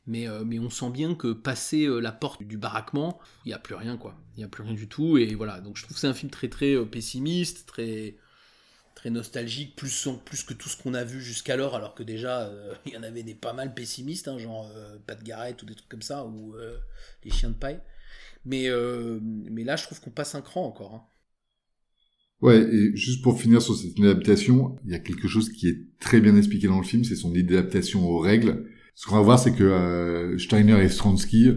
Mais, 0.08 0.28
euh, 0.28 0.44
mais 0.44 0.60
on 0.60 0.70
sent 0.70 0.90
bien 0.90 1.16
que 1.16 1.32
passer 1.32 1.86
euh, 1.86 2.00
la 2.00 2.12
porte 2.12 2.44
du 2.44 2.58
baraquement, 2.58 3.18
il 3.46 3.50
n'y 3.50 3.54
a 3.54 3.60
plus 3.60 3.76
rien, 3.76 3.96
quoi. 3.96 4.20
Il 4.36 4.40
n'y 4.40 4.44
a 4.44 4.50
plus 4.50 4.64
rien 4.64 4.74
du 4.74 4.90
tout, 4.90 5.18
et 5.18 5.36
voilà. 5.36 5.62
Donc 5.62 5.78
je 5.78 5.84
trouve 5.84 5.96
que 5.96 6.02
c'est 6.02 6.08
un 6.08 6.14
film 6.14 6.30
très 6.30 6.50
très 6.50 6.76
euh, 6.76 6.84
pessimiste, 6.84 7.66
très 7.66 8.18
très 8.94 9.10
nostalgique, 9.10 9.78
plus, 9.78 10.10
que 10.46 10.54
tout 10.54 10.68
ce 10.68 10.76
qu'on 10.76 10.94
a 10.94 11.06
vu 11.06 11.22
jusqu'alors, 11.22 11.76
alors 11.76 11.96
que 11.96 12.04
déjà, 12.04 12.52
il 12.86 12.92
y 12.92 12.98
en 12.98 13.04
avait 13.04 13.24
des 13.24 13.36
pas 13.36 13.54
mal 13.54 13.74
pessimistes, 13.74 14.28
hein, 14.28 14.38
genre 14.38 14.70
Pat 15.08 15.24
Garrett 15.24 15.64
ou 15.64 15.66
des 15.66 15.76
trucs 15.76 15.88
comme 15.88 16.02
ça, 16.02 16.26
ou 16.26 16.56
Les 17.24 17.32
Chiens 17.32 17.52
de 17.52 17.56
Paille. 17.56 17.80
Mais, 18.44 18.68
mais 19.22 19.64
là, 19.64 19.78
je 19.78 19.86
trouve 19.86 20.02
qu'on 20.02 20.10
passe 20.10 20.36
un 20.36 20.42
cran 20.42 20.66
encore. 20.66 20.96
Hein. 20.96 21.06
Ouais, 22.42 22.62
et 22.62 22.96
juste 22.96 23.22
pour 23.22 23.40
finir 23.40 23.62
sur 23.62 23.76
cette 23.76 24.00
adaptation, 24.00 24.78
il 24.86 24.92
y 24.92 24.96
a 24.96 25.00
quelque 25.00 25.28
chose 25.28 25.50
qui 25.50 25.68
est 25.68 25.80
très 26.00 26.22
bien 26.22 26.38
expliqué 26.38 26.68
dans 26.68 26.80
le 26.80 26.86
film, 26.86 27.04
c'est 27.04 27.16
son 27.16 27.34
adaptation 27.36 28.08
aux 28.08 28.20
règles. 28.20 28.66
Ce 28.96 29.08
qu'on 29.08 29.16
va 29.16 29.22
voir, 29.22 29.40
c'est 29.40 29.54
que 29.54 29.64
euh, 29.64 30.38
Steiner 30.38 30.82
et 30.84 30.90
Stronsky, 30.90 31.50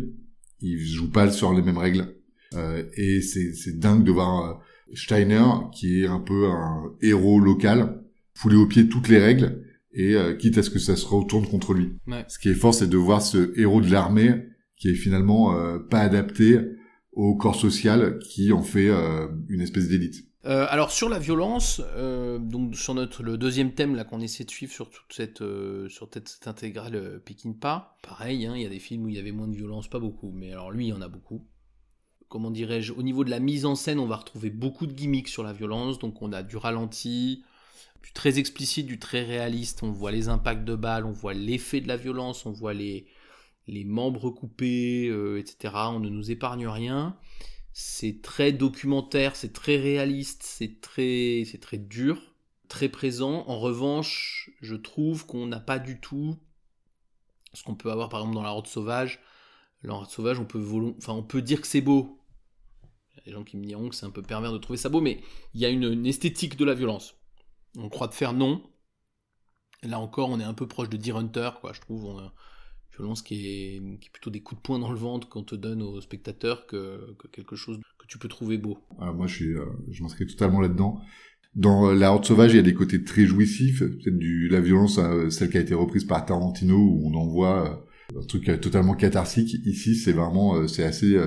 ils 0.60 0.78
jouent 0.80 1.10
pas 1.10 1.30
sur 1.30 1.52
les 1.52 1.62
mêmes 1.62 1.78
règles. 1.78 2.14
Euh, 2.54 2.84
et 2.96 3.20
c'est 3.20 3.78
dingue 3.78 4.04
de 4.04 4.10
voir 4.10 4.44
euh, 4.44 4.54
Steiner, 4.94 5.44
qui 5.72 6.02
est 6.02 6.06
un 6.06 6.20
peu 6.20 6.46
un 6.46 6.92
héros 7.00 7.40
local, 7.40 8.02
fouler 8.34 8.56
au 8.56 8.66
pied 8.66 8.88
toutes 8.88 9.08
les 9.08 9.18
règles, 9.18 9.62
et 9.92 10.14
euh, 10.14 10.34
quitte 10.34 10.58
à 10.58 10.62
ce 10.62 10.70
que 10.70 10.78
ça 10.78 10.96
se 10.96 11.06
retourne 11.06 11.46
contre 11.46 11.74
lui. 11.74 11.92
Ouais. 12.06 12.24
Ce 12.28 12.38
qui 12.38 12.48
est 12.48 12.54
fort, 12.54 12.74
c'est 12.74 12.88
de 12.88 12.96
voir 12.96 13.22
ce 13.22 13.58
héros 13.58 13.80
de 13.80 13.90
l'armée 13.90 14.46
qui 14.76 14.88
est 14.88 14.94
finalement 14.94 15.54
pas 15.90 16.00
adapté 16.00 16.58
au 17.12 17.36
corps 17.36 17.54
social 17.54 18.18
qui 18.18 18.50
en 18.50 18.62
fait 18.62 18.90
une 19.48 19.60
espèce 19.60 19.86
d'élite. 19.86 20.24
Euh, 20.44 20.66
alors 20.70 20.90
sur 20.90 21.08
la 21.08 21.20
violence, 21.20 21.80
euh, 21.94 22.38
donc 22.38 22.74
sur 22.74 22.94
notre 22.94 23.22
le 23.22 23.38
deuxième 23.38 23.74
thème 23.74 23.94
là 23.94 24.02
qu'on 24.02 24.20
essaie 24.20 24.42
de 24.42 24.50
suivre 24.50 24.72
sur 24.72 24.90
toute 24.90 25.12
cette 25.12 25.40
euh, 25.40 25.88
intégrale 26.46 27.22
Pekinpa, 27.24 27.96
pareil, 28.02 28.46
hein, 28.46 28.56
il 28.56 28.62
y 28.62 28.66
a 28.66 28.68
des 28.68 28.80
films 28.80 29.04
où 29.04 29.08
il 29.08 29.14
y 29.14 29.20
avait 29.20 29.30
moins 29.30 29.46
de 29.46 29.54
violence, 29.54 29.86
pas 29.86 30.00
beaucoup, 30.00 30.32
mais 30.32 30.50
alors 30.50 30.72
lui 30.72 30.86
il 30.86 30.88
y 30.88 30.92
en 30.92 31.00
a 31.00 31.06
beaucoup. 31.06 31.46
Comment 32.28 32.50
dirais-je 32.50 32.92
Au 32.92 33.04
niveau 33.04 33.22
de 33.22 33.30
la 33.30 33.38
mise 33.38 33.66
en 33.66 33.76
scène, 33.76 34.00
on 34.00 34.06
va 34.06 34.16
retrouver 34.16 34.50
beaucoup 34.50 34.88
de 34.88 34.92
gimmicks 34.92 35.28
sur 35.28 35.44
la 35.44 35.52
violence, 35.52 36.00
donc 36.00 36.20
on 36.22 36.32
a 36.32 36.42
du 36.42 36.56
ralenti, 36.56 37.44
du 38.02 38.12
très 38.12 38.40
explicite, 38.40 38.86
du 38.86 38.98
très 38.98 39.22
réaliste. 39.22 39.84
On 39.84 39.92
voit 39.92 40.10
les 40.10 40.28
impacts 40.28 40.64
de 40.64 40.74
balles, 40.74 41.04
on 41.04 41.12
voit 41.12 41.34
l'effet 41.34 41.80
de 41.80 41.88
la 41.88 41.98
violence, 41.98 42.46
on 42.46 42.52
voit 42.52 42.72
les 42.72 43.06
membres 43.68 44.30
coupés, 44.30 45.06
etc. 45.38 45.74
On 45.90 46.00
ne 46.00 46.08
nous 46.08 46.30
épargne 46.30 46.66
rien 46.66 47.16
c'est 47.72 48.20
très 48.22 48.52
documentaire, 48.52 49.36
c'est 49.36 49.52
très 49.52 49.76
réaliste, 49.76 50.42
c'est 50.42 50.80
très, 50.80 51.44
c'est 51.50 51.60
très 51.60 51.78
dur, 51.78 52.20
très 52.68 52.88
présent. 52.88 53.44
En 53.48 53.58
revanche, 53.58 54.50
je 54.60 54.74
trouve 54.74 55.26
qu'on 55.26 55.46
n'a 55.46 55.60
pas 55.60 55.78
du 55.78 56.00
tout 56.00 56.36
ce 57.54 57.62
qu'on 57.62 57.74
peut 57.74 57.90
avoir 57.90 58.08
par 58.08 58.20
exemple 58.20 58.34
dans 58.34 58.42
la 58.42 58.50
Horde 58.50 58.66
sauvage. 58.66 59.20
La 59.82 59.92
Horde 59.94 60.10
sauvage, 60.10 60.38
on 60.38 60.44
peut, 60.44 60.64
enfin, 60.98 61.12
on 61.12 61.22
peut 61.22 61.42
dire 61.42 61.60
que 61.60 61.66
c'est 61.66 61.80
beau. 61.80 62.20
Il 63.12 63.16
y 63.16 63.20
a 63.20 63.24
des 63.24 63.32
gens 63.32 63.44
qui 63.44 63.56
me 63.56 63.64
diront 63.64 63.88
que 63.88 63.94
c'est 63.94 64.06
un 64.06 64.10
peu 64.10 64.22
pervers 64.22 64.52
de 64.52 64.58
trouver 64.58 64.76
ça 64.76 64.88
beau, 64.88 65.00
mais 65.00 65.22
il 65.54 65.60
y 65.60 65.66
a 65.66 65.68
une, 65.68 66.06
esthétique 66.06 66.56
de 66.56 66.64
la 66.64 66.74
violence. 66.74 67.14
On 67.76 67.88
croit 67.88 68.08
de 68.08 68.14
faire 68.14 68.32
non. 68.32 68.62
Là 69.82 69.98
encore, 69.98 70.30
on 70.30 70.38
est 70.38 70.44
un 70.44 70.54
peu 70.54 70.68
proche 70.68 70.88
de 70.88 70.96
Deer 70.96 71.16
Hunter, 71.16 71.50
quoi, 71.60 71.72
je 71.72 71.80
trouve. 71.80 72.30
Violence 72.96 73.22
qui 73.22 73.46
est, 73.46 73.80
qui 74.00 74.08
est, 74.08 74.12
plutôt 74.12 74.30
des 74.30 74.40
coups 74.40 74.60
de 74.60 74.62
poing 74.62 74.78
dans 74.78 74.90
le 74.90 74.98
ventre 74.98 75.28
qu'on 75.28 75.42
te 75.42 75.54
donne 75.54 75.82
aux 75.82 76.00
spectateurs 76.00 76.66
que, 76.66 77.14
que, 77.18 77.28
quelque 77.28 77.56
chose 77.56 77.78
que 77.98 78.06
tu 78.06 78.18
peux 78.18 78.28
trouver 78.28 78.58
beau. 78.58 78.78
Ah, 78.98 79.12
moi, 79.12 79.26
je 79.26 79.34
suis, 79.34 79.54
euh, 79.54 79.64
je 79.90 80.02
m'inscris 80.02 80.26
totalement 80.26 80.60
là-dedans. 80.60 81.00
Dans 81.54 81.88
euh, 81.88 81.94
La 81.94 82.12
Horde 82.12 82.24
Sauvage, 82.24 82.52
il 82.52 82.56
y 82.56 82.60
a 82.60 82.62
des 82.62 82.74
côtés 82.74 83.02
très 83.02 83.26
jouissifs, 83.26 83.80
peut-être 83.80 84.18
du 84.18 84.48
la 84.48 84.60
violence, 84.60 84.98
euh, 84.98 85.30
celle 85.30 85.50
qui 85.50 85.58
a 85.58 85.60
été 85.60 85.74
reprise 85.74 86.04
par 86.04 86.24
Tarantino, 86.24 86.76
où 86.76 87.08
on 87.08 87.14
en 87.14 87.26
voit 87.26 87.86
un 88.16 88.26
truc 88.26 88.44
totalement 88.60 88.94
catharsique. 88.94 89.54
Ici, 89.64 89.94
c'est 89.94 90.12
vraiment, 90.12 90.66
c'est 90.68 90.84
assez, 90.84 91.18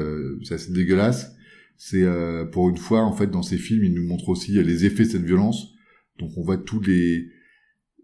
c'est 0.43 0.53
assez 0.53 0.71
dégueulasse. 0.71 1.35
C'est 1.77 2.05
pour 2.51 2.69
une 2.69 2.77
fois, 2.77 3.01
en 3.01 3.11
fait, 3.11 3.27
dans 3.27 3.41
ces 3.41 3.57
films, 3.57 3.83
il 3.83 3.93
nous 3.95 4.05
montre 4.05 4.29
aussi 4.29 4.51
les 4.51 4.85
effets 4.85 5.05
de 5.05 5.09
cette 5.09 5.25
violence. 5.25 5.73
Donc, 6.19 6.37
on 6.37 6.43
voit 6.43 6.57
tous 6.57 6.79
les 6.81 7.27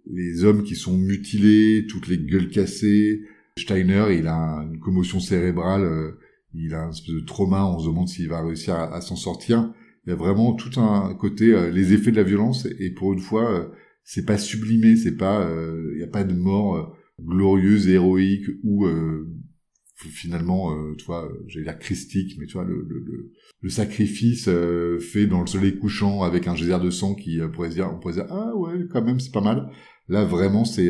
les 0.10 0.44
hommes 0.44 0.64
qui 0.64 0.76
sont 0.76 0.98
mutilés, 0.98 1.86
toutes 1.88 2.08
les 2.08 2.18
gueules 2.18 2.50
cassées, 2.50 3.22
Steiner, 3.58 4.06
il 4.18 4.28
a 4.28 4.64
une 4.64 4.80
commotion 4.80 5.20
cérébrale, 5.20 5.84
euh, 5.84 6.20
il 6.54 6.74
a 6.74 6.84
un 6.84 6.92
espèce 6.92 7.16
de 7.16 7.26
trauma, 7.26 7.66
on 7.66 7.80
se 7.80 7.88
demande 7.88 8.08
s'il 8.08 8.30
va 8.30 8.42
réussir 8.42 8.76
à, 8.76 9.02
s'en 9.02 9.16
sortir. 9.16 9.74
Il 10.06 10.10
y 10.10 10.14
a 10.14 10.16
vraiment 10.16 10.54
tout 10.54 10.80
un 10.80 11.14
côté, 11.16 11.54
euh, 11.54 11.70
les 11.70 11.94
effets 11.94 12.12
de 12.12 12.16
la 12.16 12.24
violence, 12.24 12.66
et 12.80 12.92
pour 12.92 13.14
une 13.14 13.20
fois, 13.20 13.52
euh, 13.52 13.68
c'est 14.04 14.26
pas 14.26 14.38
sublimé, 14.38 14.96
c'est 14.96 15.16
pas, 15.18 15.48
il 15.92 15.98
n'y 15.98 16.04
a 16.04 16.08
pas 16.08 16.24
de 16.24 16.34
mort 16.34 16.98
glorieuse, 17.20 17.88
héroïque, 17.88 18.48
ou 18.64 18.88
finalement, 19.96 20.76
tu 20.96 21.06
vois, 21.06 21.32
j'allais 21.46 21.66
dire 21.66 21.78
christique, 21.78 22.36
mais 22.40 22.48
tu 22.48 22.54
vois, 22.54 22.66
le, 22.66 23.70
sacrifice 23.70 24.50
fait 25.00 25.28
dans 25.28 25.42
le 25.42 25.48
soleil 25.48 25.78
couchant 25.78 26.24
avec 26.24 26.48
un 26.48 26.56
geyser 26.56 26.80
de 26.80 26.90
sang 26.90 27.14
qui 27.14 27.40
pourrait 27.54 27.70
se 27.70 27.76
dire, 27.76 27.92
on 27.94 28.00
pourrait 28.00 28.16
dire, 28.16 28.28
ah 28.32 28.56
ouais, 28.56 28.88
quand 28.90 29.04
même, 29.04 29.20
c'est 29.20 29.32
pas 29.32 29.40
mal. 29.40 29.70
Là, 30.10 30.26
vraiment, 30.26 30.66
c'est 30.66 30.90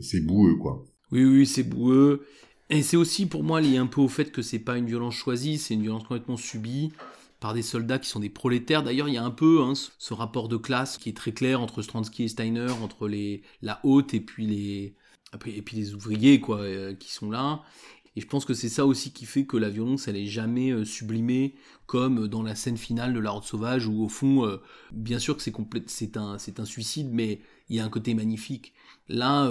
c'est 0.00 0.24
boueux, 0.24 0.56
quoi. 0.56 0.82
Oui, 1.12 1.24
oui, 1.24 1.46
c'est 1.46 1.62
boueux. 1.62 2.26
Et 2.70 2.82
c'est 2.82 2.96
aussi 2.96 3.26
pour 3.26 3.44
moi 3.44 3.60
lié 3.60 3.76
un 3.76 3.86
peu 3.86 4.00
au 4.00 4.08
fait 4.08 4.32
que 4.32 4.40
c'est 4.40 4.58
pas 4.58 4.78
une 4.78 4.86
violence 4.86 5.14
choisie, 5.14 5.58
c'est 5.58 5.74
une 5.74 5.82
violence 5.82 6.04
complètement 6.04 6.38
subie 6.38 6.90
par 7.38 7.52
des 7.52 7.62
soldats 7.62 7.98
qui 7.98 8.08
sont 8.08 8.20
des 8.20 8.30
prolétaires. 8.30 8.82
D'ailleurs, 8.82 9.08
il 9.08 9.14
y 9.14 9.18
a 9.18 9.24
un 9.24 9.30
peu 9.30 9.62
hein, 9.62 9.74
ce 9.74 10.14
rapport 10.14 10.48
de 10.48 10.56
classe 10.56 10.96
qui 10.96 11.10
est 11.10 11.16
très 11.16 11.32
clair 11.32 11.60
entre 11.60 11.82
Stransky 11.82 12.24
et 12.24 12.28
Steiner, 12.28 12.70
entre 12.82 13.08
les, 13.08 13.42
la 13.60 13.80
haute 13.84 14.14
et 14.14 14.20
puis 14.20 14.46
les, 14.46 15.94
ouvriers 15.94 16.40
quoi, 16.40 16.60
euh, 16.60 16.94
qui 16.94 17.12
sont 17.12 17.30
là. 17.30 17.62
Et 18.16 18.20
je 18.20 18.26
pense 18.26 18.44
que 18.44 18.54
c'est 18.54 18.68
ça 18.68 18.86
aussi 18.86 19.12
qui 19.12 19.26
fait 19.26 19.44
que 19.44 19.56
la 19.56 19.70
violence, 19.70 20.06
elle 20.06 20.16
est 20.16 20.26
jamais 20.26 20.70
euh, 20.70 20.84
sublimée 20.84 21.54
comme 21.86 22.28
dans 22.28 22.42
la 22.42 22.54
scène 22.54 22.76
finale 22.76 23.12
de 23.12 23.18
La 23.18 23.32
Horde 23.32 23.44
Sauvage, 23.44 23.86
où 23.86 24.02
au 24.02 24.08
fond, 24.08 24.46
euh, 24.46 24.58
bien 24.92 25.18
sûr 25.18 25.36
que 25.36 25.42
c'est 25.42 25.52
c'est 25.86 26.60
un 26.60 26.64
suicide, 26.64 27.08
mais 27.12 27.40
il 27.72 27.76
y 27.76 27.80
a 27.80 27.84
un 27.84 27.88
côté 27.88 28.14
magnifique. 28.14 28.74
Là, 29.08 29.50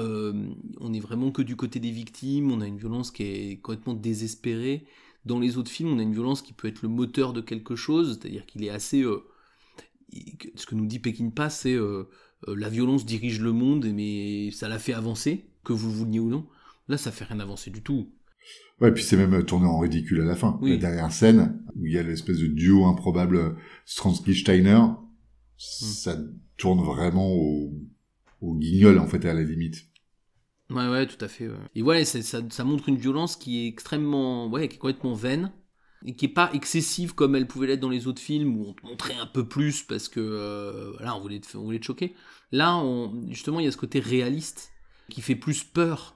on 0.79 0.93
est 0.93 0.99
vraiment 0.99 1.31
que 1.31 1.41
du 1.41 1.55
côté 1.55 1.79
des 1.79 1.91
victimes, 1.91 2.51
on 2.51 2.61
a 2.61 2.67
une 2.67 2.77
violence 2.77 3.09
qui 3.11 3.23
est 3.23 3.61
complètement 3.61 3.95
désespérée. 3.95 4.85
Dans 5.25 5.39
les 5.39 5.57
autres 5.57 5.71
films, 5.71 5.89
on 5.89 5.99
a 5.99 6.03
une 6.03 6.13
violence 6.13 6.41
qui 6.41 6.53
peut 6.53 6.67
être 6.67 6.83
le 6.83 6.89
moteur 6.89 7.33
de 7.33 7.41
quelque 7.41 7.75
chose, 7.75 8.19
c'est-à-dire 8.19 8.45
qu'il 8.45 8.63
est 8.63 8.69
assez... 8.69 9.03
ce 10.13 10.65
que 10.67 10.75
nous 10.75 10.85
dit 10.85 10.99
Pékin 10.99 11.29
Pass, 11.29 11.61
c'est 11.61 11.77
la 12.47 12.69
violence 12.69 13.05
dirige 13.05 13.41
le 13.41 13.51
monde, 13.53 13.87
mais 13.91 14.51
ça 14.51 14.69
l'a 14.69 14.77
fait 14.77 14.93
avancer 14.93 15.47
que 15.63 15.73
vous 15.73 15.87
le 15.87 15.95
vouliez 15.95 16.19
ou 16.19 16.29
non. 16.29 16.45
Là, 16.87 16.97
ça 16.97 17.11
fait 17.11 17.25
rien 17.25 17.39
avancer 17.39 17.71
du 17.71 17.81
tout. 17.81 18.07
Ouais, 18.79 18.91
puis 18.91 19.03
c'est 19.03 19.17
même 19.17 19.43
tourné 19.45 19.67
en 19.67 19.79
ridicule 19.79 20.21
à 20.21 20.25
la 20.25 20.35
fin. 20.35 20.59
La 20.61 20.77
dernière 20.77 21.11
scène, 21.11 21.63
où 21.75 21.85
il 21.85 21.93
y 21.93 21.97
a 21.97 22.03
l'espèce 22.03 22.39
de 22.39 22.47
duo 22.47 22.85
improbable 22.85 23.55
Stransky-Steiner, 23.85 24.77
hmm. 24.77 24.97
ça 25.57 26.17
tourne 26.57 26.83
vraiment 26.83 27.31
au, 27.31 27.73
au 28.41 28.55
guignol, 28.55 28.97
en 28.99 29.07
fait, 29.07 29.25
à 29.25 29.33
la 29.33 29.43
limite. 29.43 29.85
Ouais, 30.69 30.87
ouais, 30.87 31.05
tout 31.05 31.23
à 31.23 31.27
fait. 31.27 31.49
Et 31.75 31.81
ouais, 31.81 32.05
ça, 32.05 32.63
montre 32.63 32.89
une 32.89 32.97
violence 32.97 33.35
qui 33.35 33.63
est 33.65 33.67
extrêmement, 33.67 34.47
ouais, 34.47 34.67
qui 34.67 34.75
est 34.75 34.79
complètement 34.79 35.13
vaine 35.13 35.51
et 36.05 36.15
qui 36.15 36.25
est 36.25 36.29
pas 36.29 36.49
excessive 36.53 37.13
comme 37.13 37.35
elle 37.35 37.47
pouvait 37.47 37.67
l'être 37.67 37.79
dans 37.79 37.89
les 37.89 38.07
autres 38.07 38.21
films 38.21 38.57
où 38.57 38.65
on 38.67 38.73
te 38.73 38.85
montrait 38.85 39.15
un 39.15 39.27
peu 39.27 39.47
plus 39.47 39.83
parce 39.83 40.07
que 40.07 40.19
euh, 40.19 40.91
voilà, 40.97 41.15
on 41.15 41.19
voulait 41.19 41.39
te, 41.39 41.57
on 41.57 41.63
voulait 41.63 41.79
te 41.79 41.85
choquer. 41.85 42.15
Là, 42.51 42.77
on, 42.77 43.27
justement, 43.29 43.59
il 43.59 43.65
y 43.65 43.67
a 43.67 43.71
ce 43.71 43.77
côté 43.77 43.99
réaliste 43.99 44.71
qui 45.09 45.21
fait 45.21 45.35
plus 45.35 45.63
peur 45.63 46.15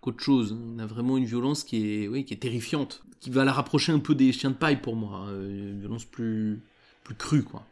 qu'autre 0.00 0.22
chose. 0.22 0.52
On 0.52 0.78
a 0.78 0.86
vraiment 0.86 1.16
une 1.16 1.24
violence 1.24 1.64
qui 1.64 2.02
est, 2.02 2.08
oui, 2.08 2.24
qui 2.24 2.34
est 2.34 2.38
terrifiante, 2.38 3.02
qui 3.20 3.30
va 3.30 3.44
la 3.44 3.52
rapprocher 3.52 3.90
un 3.92 3.98
peu 3.98 4.14
des 4.14 4.32
chiens 4.32 4.50
de 4.50 4.56
paille 4.56 4.80
pour 4.80 4.96
moi. 4.96 5.26
Hein. 5.26 5.32
Une 5.48 5.80
violence 5.80 6.04
plus, 6.04 6.62
plus 7.02 7.14
crue, 7.14 7.42
quoi. 7.42 7.66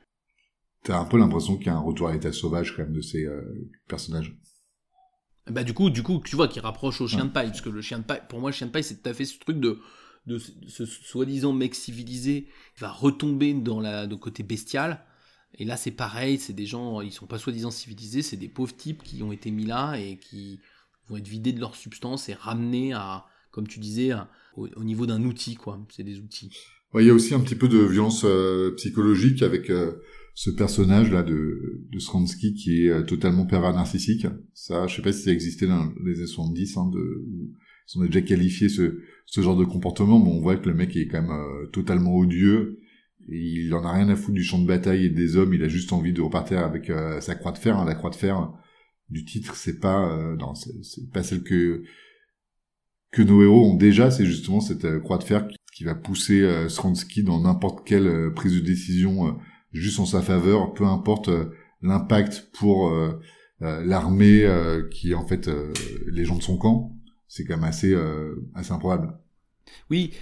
T'as 0.85 0.99
un 0.99 1.05
peu 1.05 1.17
l'impression 1.19 1.57
qu'il 1.57 1.67
y 1.67 1.71
a 1.71 1.77
un 1.77 1.81
retour 1.81 2.09
à 2.09 2.13
l'état 2.13 2.33
sauvage 2.33 2.75
quand 2.75 2.83
même 2.83 2.93
de 2.93 3.01
ces 3.01 3.25
euh, 3.25 3.43
personnages. 3.89 4.37
Bah 5.51 5.65
du 5.65 5.75
coup, 5.75 5.91
du 5.91 6.03
coup, 6.03 6.21
tu 6.25 6.37
vois, 6.37 6.49
qui 6.49 6.61
rapproche 6.61 7.01
au 7.01 7.09
chien 7.09 7.25
de 7.25 7.31
paille, 7.31 7.49
parce 7.49 7.61
que 7.61 7.69
le 7.69 7.83
chien 7.83 7.99
de 7.99 8.05
paille, 8.05 8.23
pour 8.29 8.41
moi, 8.41 8.51
le 8.51 8.55
chien 8.55 8.67
de 8.67 8.73
paille, 8.73 8.85
c'est 8.85 9.03
tout 9.03 9.09
à 9.09 9.15
fait 9.15 9.25
ce 9.25 9.39
truc 9.39 9.59
de, 9.59 9.81
de 10.27 10.39
ce 10.39 10.87
soi-disant 10.87 11.53
mec 11.53 11.75
civilisé 11.75 12.49
va 12.79 12.91
retomber 12.91 13.55
dans 13.55 13.81
la, 13.81 14.07
le 14.07 14.17
côté 14.17 14.43
bestial. 14.43 15.05
Et 15.59 15.65
là, 15.65 15.77
c'est 15.77 15.91
pareil, 15.91 16.39
c'est 16.39 16.53
des 16.53 16.65
gens, 16.65 17.01
ils 17.01 17.13
sont 17.13 17.27
pas 17.27 17.39
soi-disant 17.39 17.71
civilisés, 17.71 18.23
c'est 18.23 18.37
des 18.37 18.49
pauvres 18.49 18.75
types 18.75 19.03
qui 19.03 19.23
ont 19.23 19.33
été 19.33 19.51
mis 19.51 19.67
là 19.67 19.97
et 19.97 20.19
qui 20.19 20.61
vont 21.09 21.17
être 21.17 21.29
vidés 21.29 21.53
de 21.53 21.61
leur 21.61 21.75
substance 21.75 22.29
et 22.29 22.35
ramenés 22.35 22.93
à, 22.95 23.27
comme 23.51 23.67
tu 23.67 23.79
disais, 23.81 24.13
au, 24.57 24.85
niveau 24.85 25.07
d'un 25.07 25.23
outil, 25.25 25.57
quoi. 25.57 25.79
C'est 25.91 26.05
des 26.05 26.21
outils. 26.21 26.57
il 26.99 27.07
y 27.07 27.11
a 27.11 27.15
aussi 27.15 27.35
un 27.35 27.41
petit 27.41 27.57
peu 27.57 27.69
de 27.69 27.79
violence 27.79 28.25
euh, 28.25 28.75
psychologique 28.77 29.43
avec 29.43 29.71
euh, 29.71 30.01
ce 30.35 30.51
personnage-là 30.51 31.23
de, 31.23 31.87
de 31.91 31.99
Stransky 31.99 32.55
qui 32.55 32.87
est 32.87 32.91
euh, 32.91 33.03
totalement 33.03 33.47
pervers 33.47 33.75
narcissique. 33.75 34.27
Ça, 34.55 34.87
je 34.87 34.97
sais 34.97 35.03
pas 35.03 35.13
si 35.13 35.23
ça 35.23 35.33
existait 35.33 35.67
dans 35.67 35.93
les 36.05 36.19
années 36.19 36.27
70, 36.27 36.77
hein, 36.77 36.91
de, 36.93 37.25
ils 37.95 37.99
ont 37.99 38.05
déjà 38.05 38.23
qualifié 38.23 38.69
ce, 38.69 39.01
ce 39.27 39.41
genre 39.41 39.57
de 39.57 39.65
comportement, 39.65 40.19
mais 40.19 40.31
on 40.31 40.41
voit 40.41 40.57
que 40.57 40.69
le 40.69 40.75
mec 40.75 40.97
est 40.97 41.09
quand 41.09 41.23
même 41.23 41.71
totalement 41.73 42.17
odieux 42.17 42.79
il 43.29 43.73
en 43.75 43.85
a 43.85 43.93
rien 43.93 44.09
à 44.09 44.17
foutre 44.17 44.35
du 44.35 44.43
champ 44.43 44.59
de 44.59 44.67
bataille 44.67 45.07
et 45.07 45.11
des 45.11 45.37
hommes, 45.37 45.55
il 45.55 45.63
a 45.63 45.69
juste 45.69 45.93
envie 45.93 46.13
de 46.13 46.21
repartir 46.21 46.61
avec 46.61 46.91
euh, 46.91 47.21
sa 47.21 47.35
croix 47.35 47.53
de 47.53 47.59
fer. 47.59 47.79
Hein. 47.79 47.85
La 47.85 47.95
croix 47.95 48.11
de 48.11 48.17
fer 48.17 48.53
du 49.11 49.25
titre, 49.25 49.57
c'est 49.57 49.79
pas 49.79 50.13
euh, 50.13 50.37
non, 50.37 50.55
c'est 50.55 51.11
pas 51.13 51.23
celle 51.23 51.43
que 51.43 51.85
que 53.11 53.23
nos 53.23 53.43
héros 53.43 53.71
ont 53.71 53.77
déjà, 53.77 54.11
c'est 54.11 54.25
justement 54.25 54.61
cette 54.61 54.87
euh, 54.87 54.99
croix 54.99 55.19
de 55.19 55.25
fer 55.25 55.47
qui, 55.75 55.85
va 55.85 55.95
pousser 55.95 56.69
Stransky 56.69 57.25
dans 57.25 57.41
n'importe 57.41 57.85
quelle 57.85 58.33
prise 58.35 58.55
de 58.55 58.61
décision 58.61 59.37
juste 59.73 60.01
en 60.01 60.07
sa 60.07 60.23
faveur, 60.23 60.75
peu 60.75 60.85
importe 60.85 61.31
l'impact 61.81 62.51
pour 62.53 62.93
l'armée 63.61 64.47
qui 64.91 65.13
est 65.13 65.15
en 65.15 65.27
fait 65.27 65.51
les 66.07 66.25
gens 66.25 66.37
de 66.37 66.43
son 66.43 66.57
camp. 66.59 66.97
C'est 67.29 67.45
quand 67.45 67.57
même 67.57 67.65
assez 67.65 67.97
assez 68.55 68.73
improbable. 68.73 69.19
Oui, 69.91 70.13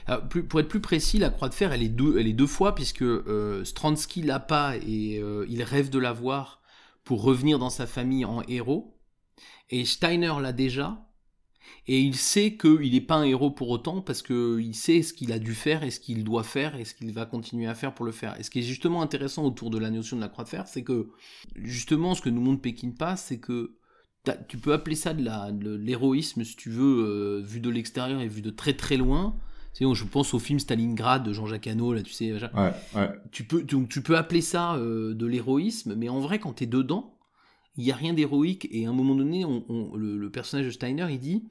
pour 0.49 0.61
être 0.61 0.69
plus 0.69 0.81
précis, 0.81 1.19
la 1.19 1.31
croix 1.31 1.49
de 1.49 1.55
fer, 1.55 1.73
elle 1.73 1.83
est 1.83 1.89
deux, 1.89 2.19
elle 2.19 2.27
est 2.27 2.33
deux 2.33 2.47
fois, 2.47 2.75
puisque 2.75 3.03
euh, 3.03 3.65
Stransky 3.65 4.23
l'a 4.23 4.41
pas 4.41 4.77
et 4.77 5.19
euh, 5.19 5.47
il 5.49 5.63
rêve 5.63 5.91
de 5.91 5.99
l'avoir 5.99 6.63
pour 7.05 7.23
revenir 7.23 7.59
dans 7.59 7.71
sa 7.71 7.87
famille 7.87 8.25
en 8.25 8.43
héros. 8.43 8.97
Et 9.71 9.85
Steiner 9.85 10.35
l'a 10.41 10.53
déjà, 10.53 11.07
et 11.87 12.01
il 12.01 12.15
sait 12.15 12.57
qu'il 12.57 12.93
n'est 12.93 13.01
pas 13.01 13.17
un 13.17 13.25
héros 13.25 13.51
pour 13.51 13.71
autant, 13.71 14.01
parce 14.01 14.23
qu'il 14.23 14.75
sait 14.75 15.03
ce 15.03 15.13
qu'il 15.13 15.33
a 15.33 15.39
dû 15.39 15.55
faire 15.55 15.83
et 15.83 15.91
ce 15.91 16.01
qu'il 16.01 16.25
doit 16.25 16.45
faire 16.45 16.77
et 16.77 16.85
ce 16.85 16.95
qu'il 16.95 17.13
va 17.13 17.27
continuer 17.27 17.67
à 17.67 17.75
faire 17.75 17.95
pour 17.95 18.05
le 18.05 18.13
faire. 18.13 18.39
Et 18.39 18.43
ce 18.43 18.51
qui 18.51 18.61
est 18.61 18.63
justement 18.63 19.03
intéressant 19.03 19.45
autour 19.45 19.71
de 19.71 19.79
la 19.79 19.91
notion 19.91 20.17
de 20.17 20.21
la 20.21 20.29
croix 20.29 20.45
de 20.45 20.49
fer, 20.49 20.67
c'est 20.69 20.85
que 20.85 21.09
justement 21.57 22.15
ce 22.15 22.23
que 22.23 22.31
nous 22.31 22.41
montre 22.41 22.61
Pékin 22.61 22.93
Pass, 22.97 23.25
c'est 23.29 23.41
que 23.41 23.77
tu 24.49 24.59
peux 24.59 24.73
appeler 24.73 24.97
ça 24.97 25.15
de 25.15 25.77
l'héroïsme 25.77 26.45
si 26.45 26.57
tu 26.57 26.71
veux, 26.71 27.07
euh, 27.07 27.43
vu 27.43 27.61
de 27.61 27.71
l'extérieur 27.71 28.21
et 28.21 28.29
vu 28.29 28.43
de 28.43 28.51
très 28.51 28.75
très 28.75 28.97
loin. 28.97 29.37
je 29.81 30.05
pense 30.05 30.35
au 30.35 30.39
film 30.39 30.59
Stalingrad 30.59 31.25
de 31.25 31.33
Jean-Jacques 31.33 31.67
Hano, 31.67 31.95
là, 31.95 32.03
tu 32.03 32.13
sais. 32.13 32.33
Tu, 33.33 33.45
peux, 33.45 33.63
donc, 33.63 33.89
tu 33.89 34.03
peux 34.03 34.17
appeler 34.17 34.43
ça 34.43 34.75
euh, 34.75 35.15
de 35.15 35.27
l'héroïsme, 35.27 35.95
mais 35.95 36.09
en 36.09 36.21
vrai, 36.21 36.39
quand 36.39 36.55
tu 36.55 36.65
es 36.65 36.67
dedans, 36.67 37.17
il 37.77 37.85
n'y 37.85 37.93
a 37.93 37.97
rien 37.97 38.13
d'héroïque. 38.13 38.69
Et 38.71 38.87
à 38.87 38.91
un 38.91 38.93
moment 38.93 39.15
donné, 39.15 39.45
on, 39.45 39.95
le, 39.95 40.31
personnage 40.31 40.67
de 40.67 40.71
Steiner, 40.71 41.07
il 41.11 41.19
dit, 41.19 41.45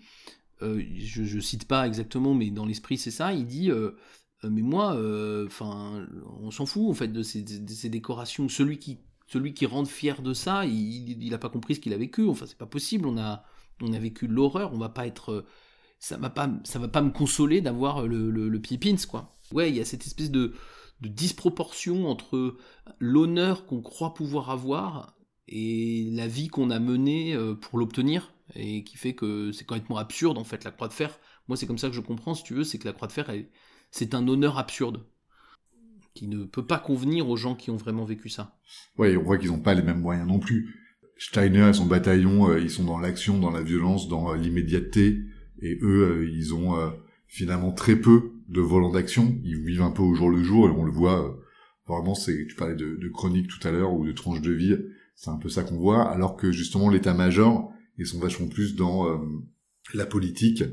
euh, 0.61 0.83
je, 0.97 1.23
je 1.23 1.39
cite 1.39 1.65
pas 1.65 1.87
exactement, 1.87 2.33
mais 2.33 2.49
dans 2.49 2.65
l'esprit, 2.65 2.97
c'est 2.97 3.11
ça, 3.11 3.33
il 3.33 3.45
dit. 3.45 3.71
mais 4.43 4.61
moi, 4.61 4.97
enfin, 5.45 6.07
on 6.41 6.51
s'en 6.51 6.65
fout 6.65 6.89
en 6.89 6.93
fait 6.93 7.09
de 7.09 7.23
ces, 7.23 7.89
décorations. 7.89 8.49
Celui 8.49 8.77
qui 8.77 8.99
celui 9.27 9.53
qui 9.53 9.67
rentre 9.67 9.91
fier 9.91 10.23
de 10.23 10.33
ça, 10.33 10.65
il 10.65 11.29
n'a 11.29 11.37
pas 11.37 11.49
compris 11.49 11.75
ce 11.75 11.79
qu'il 11.79 11.93
a 11.93 11.97
vécu. 11.97 12.27
Enfin, 12.27 12.47
c'est 12.47 12.57
pas 12.57 12.65
possible. 12.65 13.05
On 13.07 13.17
a, 13.17 13.43
on 13.81 13.93
a 13.93 13.99
vécu 13.99 14.25
l'horreur. 14.25 14.73
On 14.73 14.79
va 14.79 14.89
pas 14.89 15.05
être, 15.05 15.45
ça 15.99 16.17
va 16.17 16.31
pas, 16.31 16.49
ça 16.63 16.79
va 16.79 16.87
pas 16.87 17.01
me 17.01 17.11
consoler 17.11 17.61
d'avoir 17.61 18.07
le, 18.07 18.31
le, 18.31 18.59
pied 18.59 18.79
pins, 18.79 18.95
quoi. 19.07 19.35
Ouais, 19.53 19.69
il 19.69 19.75
y 19.75 19.81
a 19.81 19.85
cette 19.85 20.05
espèce 20.05 20.31
de 20.31 20.53
disproportion 21.01 22.07
entre 22.07 22.57
l'honneur 22.99 23.65
qu'on 23.65 23.81
croit 23.81 24.13
pouvoir 24.13 24.49
avoir 24.49 25.15
et 25.51 26.07
la 26.11 26.27
vie 26.27 26.47
qu'on 26.47 26.69
a 26.69 26.79
menée 26.79 27.33
euh, 27.33 27.55
pour 27.55 27.79
l'obtenir 27.79 28.33
et 28.55 28.83
qui 28.83 28.97
fait 28.97 29.13
que 29.13 29.51
c'est 29.51 29.65
complètement 29.65 29.97
absurde 29.97 30.37
en 30.37 30.43
fait 30.43 30.63
la 30.63 30.71
croix 30.71 30.87
de 30.87 30.93
fer. 30.93 31.19
Moi, 31.47 31.57
c'est 31.57 31.65
comme 31.65 31.79
ça 31.79 31.89
que 31.89 31.95
je 31.95 32.01
comprends, 32.01 32.35
si 32.35 32.43
tu 32.43 32.53
veux, 32.53 32.63
c'est 32.63 32.77
que 32.77 32.85
la 32.85 32.93
croix 32.93 33.07
de 33.07 33.13
fer, 33.13 33.31
c'est 33.89 34.13
un 34.13 34.27
honneur 34.27 34.59
absurde 34.59 35.03
qui 36.13 36.27
ne 36.27 36.43
peut 36.43 36.65
pas 36.65 36.77
convenir 36.77 37.29
aux 37.29 37.35
gens 37.35 37.55
qui 37.55 37.71
ont 37.71 37.77
vraiment 37.77 38.03
vécu 38.03 38.29
ça. 38.29 38.59
Ouais, 38.97 39.17
on 39.17 39.23
voit 39.23 39.39
qu'ils 39.39 39.49
n'ont 39.49 39.59
pas 39.59 39.73
les 39.73 39.81
mêmes 39.81 40.01
moyens 40.01 40.27
non 40.27 40.37
plus. 40.39 40.75
Steiner 41.17 41.69
et 41.69 41.73
son 41.73 41.85
bataillon, 41.85 42.49
euh, 42.49 42.59
ils 42.59 42.69
sont 42.69 42.83
dans 42.83 42.99
l'action, 42.99 43.39
dans 43.39 43.51
la 43.51 43.61
violence, 43.61 44.07
dans 44.07 44.31
euh, 44.31 44.37
l'immédiateté, 44.37 45.19
et 45.61 45.79
eux, 45.81 46.29
ils 46.31 46.53
ont 46.53 46.75
finalement 47.27 47.73
très 47.73 47.97
peu 47.97 48.31
de 48.47 48.61
volants 48.61 48.91
d'action. 48.91 49.37
Ils 49.43 49.59
vivent 49.59 49.81
un 49.81 49.91
peu 49.91 50.01
au 50.01 50.13
jour 50.13 50.29
le 50.29 50.41
jour, 50.41 50.69
et 50.69 50.71
on 50.71 50.85
le 50.85 50.91
voit. 50.91 51.37
vraiment, 51.85 52.15
c'est, 52.15 52.47
tu 52.47 52.55
parlais 52.55 52.75
de, 52.75 52.95
de 52.95 53.09
chronique 53.09 53.47
tout 53.47 53.67
à 53.67 53.71
l'heure 53.71 53.93
ou 53.93 54.05
de 54.05 54.13
tranche 54.13 54.39
de 54.39 54.53
vie, 54.53 54.77
c'est 55.19 55.29
un 55.29 55.37
peu 55.37 55.49
ça 55.49 55.63
qu'on 55.63 55.77
voit. 55.77 56.09
Alors 56.09 56.37
que 56.37 56.51
justement, 56.51 56.89
l'état-major, 56.89 57.71
ils 57.97 58.05
sont 58.05 58.19
vachement 58.19 58.47
plus 58.47 58.75
dans 58.75 59.05
la 59.93 60.05
politique 60.05 60.63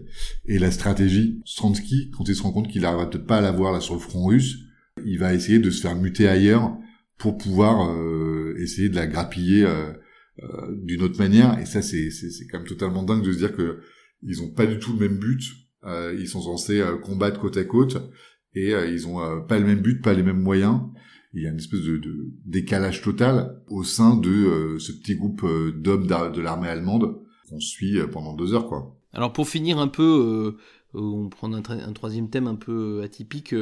et 0.45 0.59
la 0.59 0.71
stratégie. 0.71 1.41
Stransky, 1.45 2.11
quand 2.17 2.29
il 2.29 2.37
se 2.37 2.43
rend 2.43 2.53
compte 2.53 2.69
qu'il 2.69 2.83
n'arrivera 2.83 3.11
peut-être 3.11 3.27
pas 3.27 3.39
à 3.39 3.41
l'avoir 3.41 3.73
là 3.73 3.81
sur 3.81 3.95
le 3.95 4.01
front 4.01 4.27
russe, 4.27 4.59
il 5.05 5.19
va 5.19 5.35
essayer 5.35 5.59
de 5.59 5.71
se 5.71 5.81
faire 5.81 5.97
muter 5.97 6.29
ailleurs 6.29 6.77
pour 7.19 7.39
pouvoir 7.39 7.91
euh, 7.91 8.55
essayer 8.59 8.89
de 8.89 8.97
la 8.97 9.07
grappiller 9.07 9.65
euh, 9.65 9.93
euh, 10.43 10.75
d'une 10.83 11.03
autre 11.03 11.19
manière. 11.19 11.59
Et 11.59 11.67
ça, 11.67 11.83
c'est 11.83 12.11
c'est 12.11 12.47
quand 12.47 12.59
même 12.59 12.69
totalement 12.69 13.03
dingue 13.03 13.25
de 13.25 13.33
se 13.33 13.39
dire 13.39 13.55
que 13.55 13.81
ils 14.23 14.43
ont 14.43 14.51
pas 14.51 14.67
du 14.67 14.79
tout 14.79 14.93
le 14.93 15.09
même 15.09 15.19
but. 15.19 15.43
ils 16.19 16.29
sont 16.29 16.43
censés 16.43 16.83
combattre 17.03 17.41
côte 17.41 17.57
à 17.57 17.65
côte 17.65 17.99
et 18.55 18.71
ils 18.71 19.07
ont 19.07 19.43
pas 19.47 19.59
le 19.59 19.67
même 19.67 19.81
but, 19.81 20.03
pas 20.03 20.15
les 20.15 20.23
mêmes 20.23 20.41
moyens. 20.41 20.81
Il 21.37 21.43
y 21.43 21.47
a 21.47 21.51
une 21.51 21.59
espèce 21.59 21.81
de, 21.81 22.33
décalage 22.45 23.03
total 23.03 23.63
au 23.69 23.85
sein 23.85 24.17
de 24.17 24.77
ce 24.79 24.91
petit 24.91 25.15
groupe 25.15 25.47
d'hommes 25.77 26.07
de 26.07 26.41
l'armée 26.41 26.69
allemande 26.69 27.21
qu'on 27.49 27.61
suit 27.61 27.99
pendant 28.11 28.35
deux 28.35 28.55
heures, 28.55 28.67
quoi. 28.67 28.97
Alors 29.13 29.33
pour 29.33 29.49
finir 29.49 29.79
un 29.79 29.89
peu, 29.89 30.57
on 30.95 31.29
prend 31.29 31.53
un, 31.53 31.93
troisième 31.93 32.31
thème 32.31 32.47
un 32.47 32.55
peu 32.55 33.03
atypique 33.03 33.55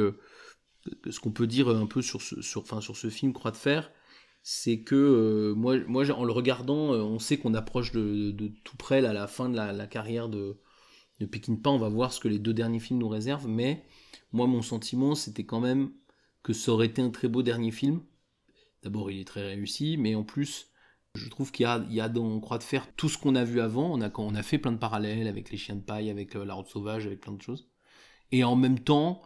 ce 1.09 1.19
qu'on 1.19 1.31
peut 1.31 1.47
dire 1.47 1.69
un 1.69 1.87
peu 1.87 2.01
sur 2.01 2.21
ce, 2.21 2.41
sur, 2.41 2.61
enfin, 2.61 2.81
sur 2.81 2.95
ce 2.97 3.09
film 3.09 3.33
Croix 3.33 3.51
de 3.51 3.57
Fer, 3.57 3.91
c'est 4.43 4.81
que 4.81 4.95
euh, 4.95 5.55
moi, 5.55 5.77
moi, 5.87 6.09
en 6.11 6.23
le 6.23 6.31
regardant, 6.31 6.93
euh, 6.93 7.01
on 7.01 7.19
sait 7.19 7.37
qu'on 7.37 7.53
approche 7.53 7.91
de, 7.91 8.31
tout 8.63 8.77
près 8.77 9.03
à 9.05 9.13
la 9.13 9.27
fin 9.27 9.49
de 9.49 9.55
la, 9.55 9.87
carrière 9.87 10.29
de, 10.29 10.57
de 11.19 11.25
Peckinpah. 11.25 11.71
On 11.71 11.79
va 11.79 11.89
voir 11.89 12.13
ce 12.13 12.19
que 12.19 12.27
les 12.27 12.39
deux 12.39 12.53
derniers 12.53 12.79
films 12.79 12.99
nous 12.99 13.09
réservent. 13.09 13.47
Mais 13.47 13.83
moi, 14.31 14.47
mon 14.47 14.61
sentiment, 14.61 15.15
c'était 15.15 15.45
quand 15.45 15.59
même 15.59 15.91
que 16.45 16.53
ça 16.53 16.71
aurait 16.71 16.85
été 16.85 17.01
un 17.01 17.09
très 17.09 17.27
beau 17.27 17.41
dernier 17.41 17.71
film. 17.71 18.01
D'abord, 18.83 19.09
il 19.09 19.19
est 19.19 19.25
très 19.25 19.47
réussi, 19.47 19.97
mais 19.97 20.13
en 20.13 20.23
plus, 20.23 20.67
je 21.15 21.27
trouve 21.27 21.51
qu'il 21.51 21.65
y 21.89 21.95
y 21.95 21.99
a 21.99 22.07
dans 22.07 22.39
Croix 22.39 22.59
de 22.59 22.63
Fer 22.63 22.87
tout 22.95 23.09
ce 23.09 23.17
qu'on 23.17 23.33
a 23.33 23.43
vu 23.43 23.59
avant. 23.59 23.91
On 23.91 23.99
a, 23.99 24.11
on 24.19 24.35
a 24.35 24.43
fait 24.43 24.59
plein 24.59 24.71
de 24.71 24.77
parallèles 24.77 25.27
avec 25.27 25.49
les 25.49 25.57
chiens 25.57 25.75
de 25.75 25.81
paille, 25.81 26.11
avec 26.11 26.35
euh, 26.35 26.45
la 26.45 26.53
route 26.53 26.67
sauvage, 26.67 27.07
avec 27.07 27.21
plein 27.21 27.33
de 27.33 27.41
choses. 27.41 27.67
Et 28.31 28.43
en 28.43 28.55
même 28.55 28.77
temps, 28.77 29.23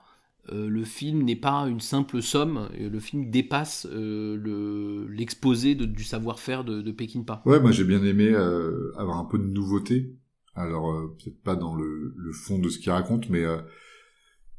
euh, 0.53 0.69
le 0.69 0.85
film 0.85 1.23
n'est 1.23 1.35
pas 1.35 1.63
une 1.63 1.81
simple 1.81 2.21
somme. 2.21 2.69
Le 2.79 2.99
film 3.01 3.29
dépasse 3.29 3.85
euh, 3.91 5.05
l'exposé 5.09 5.75
du 5.75 6.05
savoir-faire 6.05 6.63
de, 6.63 6.81
de 6.81 6.91
Peckinpah. 6.93 7.41
Ouais, 7.45 7.59
moi 7.59 7.73
j'ai 7.73 7.83
bien 7.83 8.03
aimé 8.05 8.29
euh, 8.29 8.93
avoir 8.97 9.17
un 9.17 9.25
peu 9.25 9.39
de 9.39 9.43
nouveauté. 9.47 10.15
Alors 10.55 10.93
peut-être 11.17 11.43
pas 11.43 11.57
dans 11.57 11.75
le, 11.75 12.13
le, 12.15 12.31
fond 12.31 12.59
de 12.59 12.69
ce 12.69 12.79
qu'il 12.79 12.91
raconte, 12.91 13.29
mais 13.29 13.43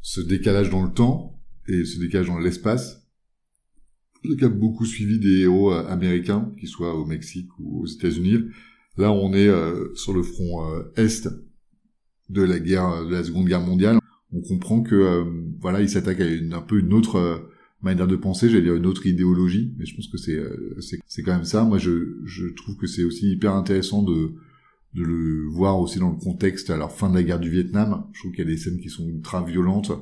ce 0.02 0.20
décalage 0.20 0.70
dans 0.70 0.82
le 0.82 0.92
temps 0.92 1.39
et 1.70 1.84
ce 1.84 1.98
décalage 1.98 2.28
dans 2.28 2.38
l'espace 2.38 3.06
qui 4.22 4.44
a 4.44 4.50
beaucoup 4.50 4.84
suivi 4.84 5.18
des 5.18 5.40
héros 5.40 5.70
américains, 5.70 6.52
qu'ils 6.58 6.68
soient 6.68 6.94
au 6.94 7.06
Mexique 7.06 7.48
ou 7.58 7.82
aux 7.82 7.86
États-Unis. 7.86 8.50
Là, 8.98 9.12
on 9.12 9.32
est 9.32 9.48
sur 9.94 10.12
le 10.12 10.22
front 10.22 10.62
est 10.96 11.26
de 12.28 12.42
la 12.42 12.58
guerre, 12.58 13.06
de 13.06 13.12
la 13.12 13.24
Seconde 13.24 13.46
Guerre 13.46 13.62
mondiale 13.62 13.98
on 14.32 14.40
comprend 14.40 14.82
que 14.82 14.94
euh, 14.94 15.24
voilà, 15.60 15.80
il 15.80 15.88
s'attaque 15.88 16.20
à 16.20 16.26
une, 16.26 16.52
un 16.52 16.62
peu 16.62 16.78
une 16.78 16.92
autre 16.92 17.16
euh, 17.16 17.38
manière 17.82 18.06
de 18.06 18.16
penser, 18.16 18.48
j'allais 18.48 18.62
dire 18.62 18.74
une 18.74 18.86
autre 18.86 19.06
idéologie, 19.06 19.74
mais 19.78 19.86
je 19.86 19.94
pense 19.94 20.08
que 20.08 20.18
c'est 20.18 20.36
euh, 20.36 20.76
c'est 21.06 21.22
quand 21.22 21.32
même 21.32 21.44
ça. 21.44 21.64
Moi, 21.64 21.78
je 21.78 22.18
je 22.24 22.46
trouve 22.54 22.76
que 22.76 22.86
c'est 22.86 23.04
aussi 23.04 23.30
hyper 23.32 23.54
intéressant 23.54 24.02
de 24.02 24.34
de 24.94 25.02
le 25.02 25.46
voir 25.48 25.78
aussi 25.78 25.98
dans 25.98 26.10
le 26.10 26.16
contexte 26.16 26.70
à 26.70 26.76
la 26.76 26.88
fin 26.88 27.08
de 27.10 27.14
la 27.14 27.22
guerre 27.22 27.40
du 27.40 27.50
Vietnam. 27.50 28.06
Je 28.12 28.20
trouve 28.20 28.32
qu'il 28.32 28.44
y 28.44 28.48
a 28.48 28.50
des 28.50 28.56
scènes 28.56 28.80
qui 28.80 28.88
sont 28.90 29.06
ultra 29.08 29.44
violentes 29.44 29.92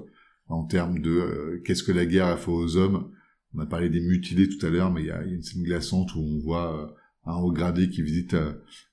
en 0.48 0.64
termes 0.64 1.00
de 1.00 1.61
qu'est-ce 1.64 1.82
que 1.82 1.92
la 1.92 2.06
guerre 2.06 2.26
a 2.26 2.37
fait 2.37 2.50
aux 2.50 2.76
hommes. 2.76 3.11
On 3.54 3.61
a 3.61 3.66
parlé 3.66 3.88
des 3.88 4.00
mutilés 4.00 4.48
tout 4.48 4.64
à 4.64 4.70
l'heure, 4.70 4.92
mais 4.92 5.02
il 5.02 5.06
y, 5.06 5.11
a, 5.11 5.22
une 5.24 5.42
scène 5.42 5.62
glaçante 5.62 6.14
où 6.14 6.20
on 6.20 6.38
voit 6.38 6.94
un 7.24 7.37
haut 7.37 7.52
gradé 7.52 7.88
qui 7.88 8.02
visite 8.02 8.37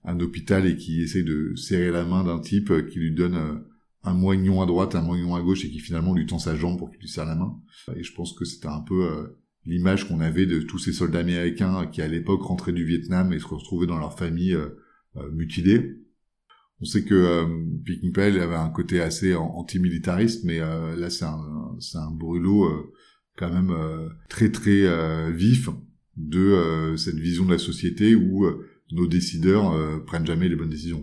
un 0.04 0.20
hôpital 0.20 0.66
et 0.66 0.76
qui 0.76 1.02
essaye 1.02 1.24
de 1.24 1.54
serrer 1.56 1.92
la 1.92 2.06
main 2.06 2.24
d'un 2.24 2.40
type 2.40 2.88
qui 2.88 3.00
lui 3.00 3.14
donne 3.14 3.64
un 4.06 4.14
moignon 4.14 4.62
à 4.62 4.66
droite, 4.66 4.96
un 4.96 5.02
moignon 5.02 5.36
à 5.36 5.42
gauche 5.42 5.66
et 5.66 5.70
qui 5.70 5.80
finalement 5.80 6.14
lui 6.14 6.26
tend 6.26 6.40
sa 6.40 6.56
jambe 6.56 6.78
pour 6.78 6.92
qu'il 6.92 7.00
lui 7.00 7.10
serre 7.10 7.26
la 7.26 7.36
main. 7.36 7.60
Et 7.96 8.04
je 8.04 8.14
pense 8.14 8.34
que 8.34 8.46
c'était 8.46 8.68
un 8.68 8.82
peu 8.82 9.06
euh, 9.06 9.40
l'image 9.66 10.08
qu'on 10.08 10.20
avait 10.20 10.46
de 10.46 10.60
tous 10.62 10.78
ces 10.78 10.94
soldats 10.94 11.20
américains 11.20 11.88
qui 11.88 12.02
à 12.02 12.08
l'époque 12.08 12.44
rentraient 12.44 12.74
du 12.74 12.86
Vietnam 12.86 13.34
et 13.34 13.40
se 13.40 13.48
retrouvaient 13.48 13.88
dans 13.88 13.98
leur 13.98 14.18
famille 14.18 14.54
euh, 14.54 14.70
euh, 15.18 15.30
mutilée. 15.32 15.98
On 16.82 16.86
sait 16.86 17.04
que 17.04 17.16
euh, 17.16 18.42
avait 18.42 18.56
un 18.56 18.70
côté 18.70 19.02
assez 19.02 19.34
antimilitariste, 19.36 20.44
mais 20.44 20.60
là 20.60 21.10
c'est 21.10 21.26
un, 21.26 21.78
un 21.96 22.12
brûlot 22.12 22.94
quand 23.38 23.52
même 23.52 23.74
très 24.30 24.52
très 24.52 25.32
vif 25.32 25.70
de 26.18 26.96
cette 26.98 27.16
vision 27.16 27.46
de 27.46 27.52
la 27.52 27.58
société 27.58 28.16
où 28.16 28.46
nos 28.92 29.08
décideurs 29.08 29.74
prennent 30.06 30.28
jamais 30.28 30.50
les 30.50 30.56
bonnes 30.56 30.70
décisions. 30.70 31.02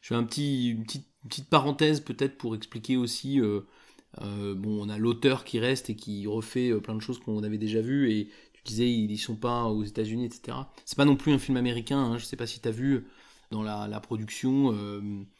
Je 0.00 0.08
fais 0.08 0.14
un 0.16 0.24
petit, 0.24 0.70
une 0.70 0.84
petite 0.84 1.06
petite 1.28 1.48
parenthèse 1.48 2.00
peut-être 2.00 2.36
pour 2.36 2.54
expliquer 2.54 2.96
aussi, 2.96 3.40
euh, 3.40 3.60
euh, 4.20 4.54
bon, 4.54 4.84
on 4.84 4.88
a 4.88 4.98
l'auteur 4.98 5.44
qui 5.44 5.58
reste 5.58 5.90
et 5.90 5.96
qui 5.96 6.26
refait 6.26 6.70
euh, 6.70 6.80
plein 6.80 6.94
de 6.94 7.00
choses 7.00 7.18
qu'on 7.18 7.42
avait 7.42 7.58
déjà 7.58 7.80
vues 7.80 8.10
et 8.10 8.28
tu 8.52 8.62
disais 8.64 8.90
ils 8.90 9.10
y 9.10 9.18
sont 9.18 9.36
pas 9.36 9.64
aux 9.64 9.84
États-Unis, 9.84 10.26
etc. 10.26 10.58
C'est 10.84 10.96
pas 10.96 11.04
non 11.04 11.16
plus 11.16 11.32
un 11.32 11.38
film 11.38 11.56
américain, 11.56 11.98
hein, 11.98 12.18
je 12.18 12.24
sais 12.24 12.36
pas 12.36 12.46
si 12.46 12.60
tu 12.60 12.68
as 12.68 12.72
vu 12.72 13.06
dans 13.52 13.62
la, 13.62 14.00
production, 14.00 14.74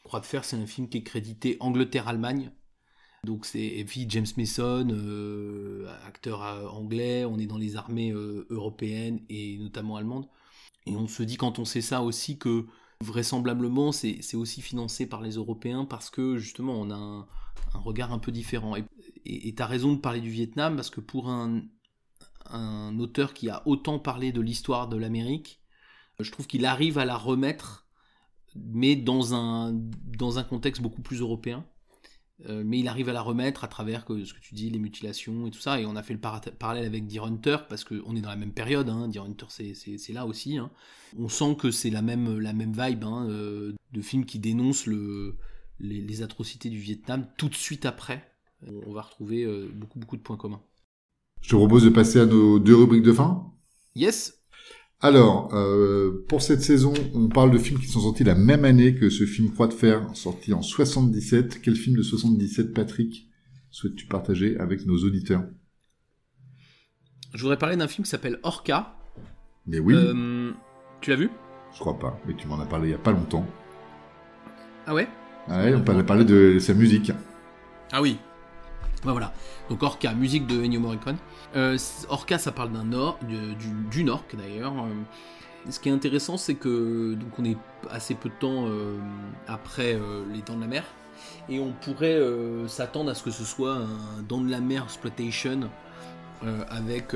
Croix 0.05 0.20
de 0.20 0.27
Fer, 0.27 0.44
c'est 0.44 0.57
un 0.57 0.66
film 0.66 0.88
qui 0.88 0.98
est 0.98 1.03
crédité 1.03 1.57
Angleterre-Allemagne. 1.61 2.53
Donc 3.25 3.46
c'est 3.46 3.64
et 3.64 3.85
puis 3.85 4.07
James 4.09 4.27
Mason, 4.37 4.88
acteur 6.07 6.40
anglais, 6.75 7.25
on 7.25 7.38
est 7.38 7.46
dans 7.46 7.59
les 7.59 7.77
armées 7.77 8.11
européennes 8.11 9.20
et 9.29 9.59
notamment 9.59 9.96
allemandes. 9.96 10.29
Et 10.87 10.96
on 10.96 11.07
se 11.07 11.22
dit 11.22 11.37
quand 11.37 11.59
on 11.59 11.64
sait 11.64 11.81
ça 11.81 12.03
aussi 12.03 12.38
que 12.38 12.66
vraisemblablement, 13.03 13.92
c'est 13.92 14.35
aussi 14.35 14.62
financé 14.62 15.07
par 15.07 15.20
les 15.22 15.33
Européens 15.33 15.85
parce 15.85 16.11
que 16.11 16.38
justement, 16.38 16.75
on 16.75 16.90
a 16.90 16.96
un, 16.96 17.27
regard 17.75 18.12
un 18.12 18.18
peu 18.18 18.33
différent. 18.33 18.75
Et 19.25 19.55
tu 19.55 19.62
as 19.62 19.66
raison 19.66 19.92
de 19.92 19.98
parler 19.98 20.20
du 20.20 20.31
Vietnam 20.31 20.77
parce 20.77 20.90
que 20.90 21.01
pour 21.01 21.29
un, 21.29 21.62
un 22.46 22.98
auteur 22.98 23.35
qui 23.35 23.48
a 23.48 23.62
autant 23.66 23.98
parlé 23.98 24.33
de 24.33 24.40
l'histoire 24.40 24.88
de 24.88 24.96
l'Amérique, 24.96 25.61
je 26.20 26.31
trouve 26.31 26.46
qu'il 26.46 26.64
arrive 26.66 26.98
à 26.98 27.05
la 27.05 27.16
remettre, 27.16 27.87
mais 28.57 28.97
dans 28.97 29.35
un, 29.35 29.73
dans 30.19 30.38
un 30.38 30.45
contexte 30.45 30.83
beaucoup 30.83 31.03
plus 31.03 31.21
européen. 31.21 31.65
Euh, 32.49 32.62
mais 32.67 32.81
il 32.81 32.88
arrive 32.88 33.09
à 33.09 33.12
la 33.12 33.23
remettre 33.23 33.62
à 33.62 33.69
travers 33.69 34.05
que, 34.05 34.25
ce 34.25 34.35
que 34.35 34.41
tu 34.41 34.55
dis, 34.55 34.69
les 34.69 34.79
mutilations 34.79 35.47
et 35.47 35.51
tout 35.51 35.61
ça. 35.61 35.81
Et 35.81 35.87
on 35.87 35.95
a 35.97 36.03
fait 36.03 36.15
le 36.15 36.21
parallèle 36.21 36.85
avec 36.85 37.07
Deer 37.07 37.25
Hunter 37.25 37.59
parce 37.69 37.85
qu'on 37.85 38.17
est 38.17 38.21
dans 38.21 38.31
la 38.31 38.37
même 38.37 38.53
période. 38.53 38.88
Hein. 38.88 39.09
Deer 39.09 39.23
Hunter, 39.23 39.47
c'est 39.49 40.12
là 40.12 40.27
aussi. 40.27 40.59
Hein. 40.59 40.71
On 41.19 41.29
sent 41.29 41.57
que 41.59 41.71
c'est 41.71 41.91
la 41.91 42.03
même, 42.03 42.38
la 42.38 42.53
même 42.53 42.73
vibe 42.73 43.05
hein, 43.05 43.29
euh, 43.29 43.73
de 43.93 44.01
film 44.01 44.25
qui 44.25 44.38
dénonce 44.38 44.87
le, 44.87 45.37
les, 45.79 46.23
atrocités 46.23 46.69
du 46.69 46.79
Vietnam. 46.79 47.29
Tout 47.38 47.49
de 47.49 47.55
suite 47.55 47.87
après, 47.87 48.33
on 48.87 48.93
va 48.93 49.03
retrouver 49.03 49.45
euh, 49.45 49.71
beaucoup, 49.73 49.99
beaucoup 49.99 50.17
de 50.17 50.23
points 50.23 50.37
communs. 50.37 50.62
Je 51.43 51.51
te 51.51 51.57
propose 51.57 51.85
de 51.85 51.91
passer 51.91 52.21
à 52.21 52.27
nos 52.27 52.59
deux 52.59 52.77
rubriques 52.77 53.03
de 53.03 53.12
fin. 53.12 53.53
Yes, 53.95 54.41
alors, 55.03 55.53
euh, 55.53 56.25
pour 56.29 56.43
cette 56.43 56.62
saison, 56.62 56.95
on 57.12 57.29
parle 57.29 57.51
de 57.51 57.59
films 57.59 57.81
qui 57.81 57.88
sont 57.88 58.01
sortis 58.01 58.23
la 58.23 58.37
même 58.37 58.65
année 58.65 58.95
que 58.95 59.11
ce 59.11 59.25
film 59.25 59.51
Croix 59.53 59.67
de 59.67 59.73
Fer, 59.73 60.09
sorti 60.15 60.55
en 60.55 60.62
77. 60.62 61.61
Quel 61.61 61.75
film 61.75 61.97
de 61.97 62.03
77, 62.03 62.73
Patrick, 62.73 63.29
souhaites-tu 63.71 64.07
partager 64.07 64.57
avec 64.59 64.87
nos 64.87 64.97
auditeurs? 64.99 65.43
Je 67.35 67.43
voudrais 67.43 67.59
parler 67.59 67.77
d'un 67.77 67.88
film 67.88 68.05
qui 68.05 68.11
s'appelle 68.11 68.38
Orca. 68.45 68.95
Mais 69.67 69.81
oui. 69.81 69.95
Euh, 69.97 70.53
tu 71.01 71.11
l'as 71.11 71.17
vu? 71.17 71.31
Je 71.75 71.81
crois 71.81 71.99
pas, 71.99 72.21
mais 72.27 72.35
tu 72.35 72.47
m'en 72.47 72.61
as 72.61 72.67
parlé 72.67 72.88
il 72.88 72.93
y 72.93 72.95
a 72.95 72.99
pas 72.99 73.12
longtemps. 73.12 73.47
Ah 74.87 74.95
ouais? 74.95 75.09
Ah 75.49 75.65
ouais, 75.65 75.75
on 75.75 75.99
a 75.99 76.05
parlé 76.05 76.25
de 76.25 76.59
sa 76.61 76.75
musique. 76.75 77.11
Ah 77.91 78.01
oui, 78.01 78.19
voilà. 79.11 79.33
Donc 79.69 79.83
Orca, 79.83 80.12
musique 80.15 80.47
de 80.47 80.62
Ennio 80.62 80.81
Morricone. 80.81 81.17
Euh, 81.57 81.77
Orca, 82.09 82.38
ça 82.38 82.53
parle 82.53 82.73
d'un 82.73 82.93
or, 82.93 83.19
du, 83.23 83.55
d'une 83.91 84.11
orque 84.11 84.37
d'ailleurs. 84.37 84.73
Euh, 84.73 85.71
ce 85.71 85.81
qui 85.81 85.88
est 85.88 85.93
intéressant, 85.93 86.37
c'est 86.37 86.55
que 86.55 87.15
donc 87.15 87.38
on 87.38 87.45
est 87.45 87.57
assez 87.91 88.15
peu 88.15 88.29
de 88.29 88.35
temps 88.35 88.67
euh, 88.67 88.97
après 89.47 89.99
les 90.33 90.43
Dents 90.43 90.57
de 90.57 90.61
la 90.61 90.67
Mer, 90.67 90.85
et 91.49 91.61
on 91.61 91.73
pourrait 91.73 92.21
s'attendre 92.67 93.11
à 93.11 93.15
ce 93.15 93.23
que 93.23 93.31
ce 93.31 93.45
soit 93.45 93.75
un 93.75 94.23
Dents 94.29 94.41
de 94.41 94.51
la 94.51 94.61
Mer 94.61 94.85
exploitation, 94.85 95.71
avec 96.69 97.15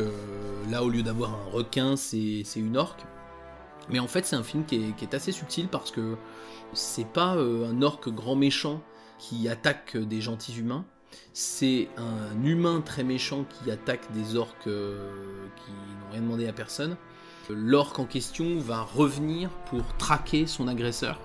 là 0.70 0.85
au 0.85 0.88
lieu 0.88 1.03
d'avoir 1.03 1.35
un 1.35 1.51
requin, 1.51 1.96
c'est, 1.96 2.44
une 2.55 2.77
orque. 2.77 3.05
Mais 3.90 3.99
en 3.99 4.07
fait, 4.07 4.25
c'est 4.27 4.37
un 4.37 4.44
film 4.44 4.64
qui 4.64 4.77
est, 4.77 4.96
qui 4.96 5.05
est 5.05 5.14
assez 5.14 5.33
subtil 5.33 5.66
parce 5.66 5.90
que 5.90 6.16
c'est 6.72 7.07
pas 7.07 7.33
un 7.33 7.83
orque 7.83 8.09
grand 8.09 8.37
méchant 8.37 8.81
qui 9.18 9.49
attaque 9.49 9.96
des 9.96 10.20
gentils 10.20 10.57
humains 10.57 10.85
c'est 11.32 11.88
un 11.96 12.44
humain 12.44 12.82
très 12.84 13.04
méchant 13.04 13.44
qui 13.44 13.70
attaque 13.70 14.10
des 14.12 14.36
orques 14.36 14.66
euh, 14.66 15.10
qui 15.56 15.70
n'ont 15.70 16.12
rien 16.12 16.22
demandé 16.22 16.48
à 16.48 16.52
personne. 16.52 16.96
L'orque 17.50 17.98
en 17.98 18.06
question 18.06 18.58
va 18.58 18.82
revenir 18.82 19.50
pour 19.70 19.82
traquer 19.98 20.46
son 20.46 20.66
agresseur. 20.66 21.20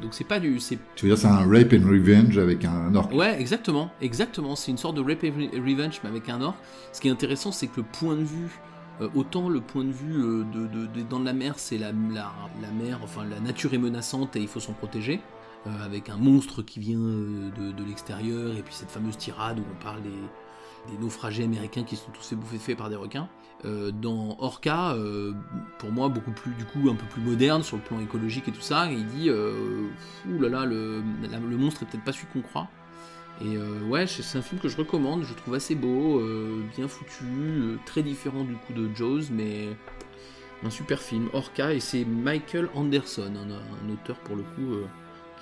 Donc 0.00 0.12
c'est 0.12 0.24
pas 0.24 0.40
du... 0.40 0.58
Tu 0.58 1.06
veux 1.06 1.08
dire 1.08 1.18
c'est 1.18 1.28
un 1.28 1.48
rape 1.48 1.72
and 1.72 1.88
revenge 1.88 2.36
avec 2.38 2.64
un 2.64 2.94
orque? 2.94 3.12
Ouais, 3.12 3.40
exactement, 3.40 3.90
exactement. 4.00 4.56
C'est 4.56 4.70
une 4.70 4.78
sorte 4.78 4.96
de 4.96 5.02
rape 5.02 5.24
and 5.24 5.50
revenge 5.54 6.00
mais 6.02 6.10
avec 6.10 6.28
un 6.28 6.40
orque. 6.42 6.58
Ce 6.92 7.00
qui 7.00 7.08
est 7.08 7.12
intéressant, 7.12 7.52
c'est 7.52 7.68
que 7.68 7.78
le 7.78 7.86
point 7.92 8.16
de 8.16 8.24
vue 8.24 8.50
euh, 9.00 9.08
autant 9.14 9.48
le 9.48 9.60
point 9.60 9.84
de 9.84 9.90
vue 9.90 10.22
euh, 10.22 10.44
de, 10.44 11.02
dans 11.02 11.18
la 11.18 11.32
mer, 11.32 11.54
c'est 11.56 11.78
la, 11.78 11.92
la, 11.92 12.70
mer, 12.70 13.00
enfin 13.02 13.24
la 13.24 13.40
nature 13.40 13.74
est 13.74 13.78
menaçante 13.78 14.36
et 14.36 14.40
il 14.40 14.48
faut 14.48 14.60
s'en 14.60 14.72
protéger. 14.72 15.20
Euh, 15.66 15.70
avec 15.84 16.10
un 16.10 16.18
monstre 16.18 16.62
qui 16.62 16.78
vient 16.78 16.98
de, 16.98 17.84
l'extérieur, 17.88 18.54
et 18.54 18.62
puis 18.62 18.74
cette 18.74 18.90
fameuse 18.90 19.16
tirade 19.16 19.58
où 19.58 19.62
on 19.62 19.82
parle 19.82 20.02
des, 20.02 20.98
naufragés 21.00 21.44
américains 21.44 21.84
qui 21.84 21.96
sont 21.96 22.10
tous 22.12 22.28
fait 22.28 22.36
bouffer 22.36 22.58
de 22.58 22.62
fait 22.62 22.74
par 22.74 22.90
des 22.90 22.96
requins. 22.96 23.28
Dans 23.64 24.36
Orca, 24.40 24.94
pour 25.78 25.90
moi 25.90 26.10
beaucoup 26.10 26.32
plus 26.32 26.52
du 26.52 26.66
coup 26.66 26.90
un 26.90 26.94
peu 26.94 27.06
plus 27.06 27.22
moderne 27.22 27.62
sur 27.62 27.78
le 27.78 27.82
plan 27.82 27.98
écologique 27.98 28.46
et 28.48 28.52
tout 28.52 28.60
ça, 28.60 28.92
il 28.92 29.06
dit 29.06 29.30
ouh 29.30 30.40
là 30.42 30.50
là 30.50 30.66
le, 30.66 31.02
le 31.22 31.56
monstre 31.56 31.84
est 31.84 31.86
peut-être 31.86 32.04
pas 32.04 32.12
celui 32.12 32.26
qu'on 32.26 32.42
croit. 32.42 32.68
Et 33.42 33.58
ouais, 33.88 34.06
c'est 34.06 34.38
un 34.38 34.42
film 34.42 34.60
que 34.60 34.68
je 34.68 34.76
recommande, 34.76 35.24
je 35.24 35.34
trouve 35.34 35.54
assez 35.54 35.74
beau, 35.74 36.22
bien 36.76 36.86
foutu, 36.86 37.78
très 37.84 38.02
différent 38.02 38.44
du 38.44 38.54
coup 38.54 38.72
de 38.72 38.88
Jaws, 38.94 39.24
mais 39.32 39.70
un 40.64 40.70
super 40.70 41.00
film, 41.00 41.28
Orca, 41.32 41.74
et 41.74 41.80
c'est 41.80 42.04
Michael 42.04 42.68
Anderson, 42.74 43.32
un, 43.34 43.92
auteur 43.92 44.16
pour 44.18 44.36
le 44.36 44.42
coup 44.42 44.86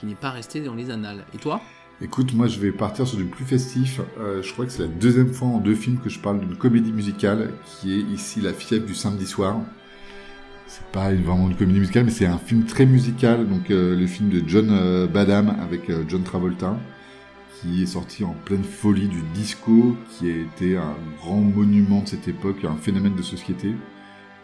n'est 0.06 0.14
pas 0.14 0.30
resté 0.30 0.60
dans 0.60 0.74
les 0.74 0.90
annales. 0.90 1.24
Et 1.34 1.38
toi? 1.38 1.60
Écoute, 2.00 2.34
moi 2.34 2.48
je 2.48 2.58
vais 2.58 2.72
partir 2.72 3.06
sur 3.06 3.16
du 3.16 3.24
plus 3.24 3.44
festif. 3.44 4.00
Euh, 4.18 4.42
je 4.42 4.52
crois 4.52 4.66
que 4.66 4.72
c'est 4.72 4.82
la 4.82 4.88
deuxième 4.88 5.32
fois 5.32 5.48
en 5.48 5.58
deux 5.58 5.74
films 5.74 5.98
que 5.98 6.10
je 6.10 6.18
parle 6.18 6.40
d'une 6.40 6.56
comédie 6.56 6.92
musicale, 6.92 7.52
qui 7.64 7.92
est 7.94 8.02
ici 8.12 8.40
La 8.40 8.52
fièvre 8.52 8.86
du 8.86 8.94
samedi 8.94 9.26
soir. 9.26 9.60
C'est 10.66 10.84
pas 10.86 11.12
vraiment 11.12 11.48
une 11.48 11.56
comédie 11.56 11.80
musicale, 11.80 12.04
mais 12.04 12.10
c'est 12.10 12.26
un 12.26 12.38
film 12.38 12.64
très 12.64 12.86
musical. 12.86 13.48
Donc 13.48 13.70
euh, 13.70 13.96
le 13.96 14.06
film 14.06 14.30
de 14.30 14.42
John 14.46 14.68
euh, 14.70 15.06
Badham 15.06 15.54
avec 15.62 15.90
John 16.08 16.22
Travolta. 16.22 16.76
Qui 17.62 17.82
est 17.82 17.86
sorti 17.86 18.24
en 18.24 18.34
pleine 18.44 18.64
folie 18.64 19.08
du 19.08 19.22
disco, 19.34 19.96
qui 20.10 20.30
a 20.30 20.36
été 20.36 20.76
un 20.76 20.96
grand 21.18 21.40
monument 21.40 22.02
de 22.02 22.08
cette 22.08 22.26
époque, 22.26 22.64
un 22.64 22.76
phénomène 22.76 23.14
de 23.14 23.22
société. 23.22 23.74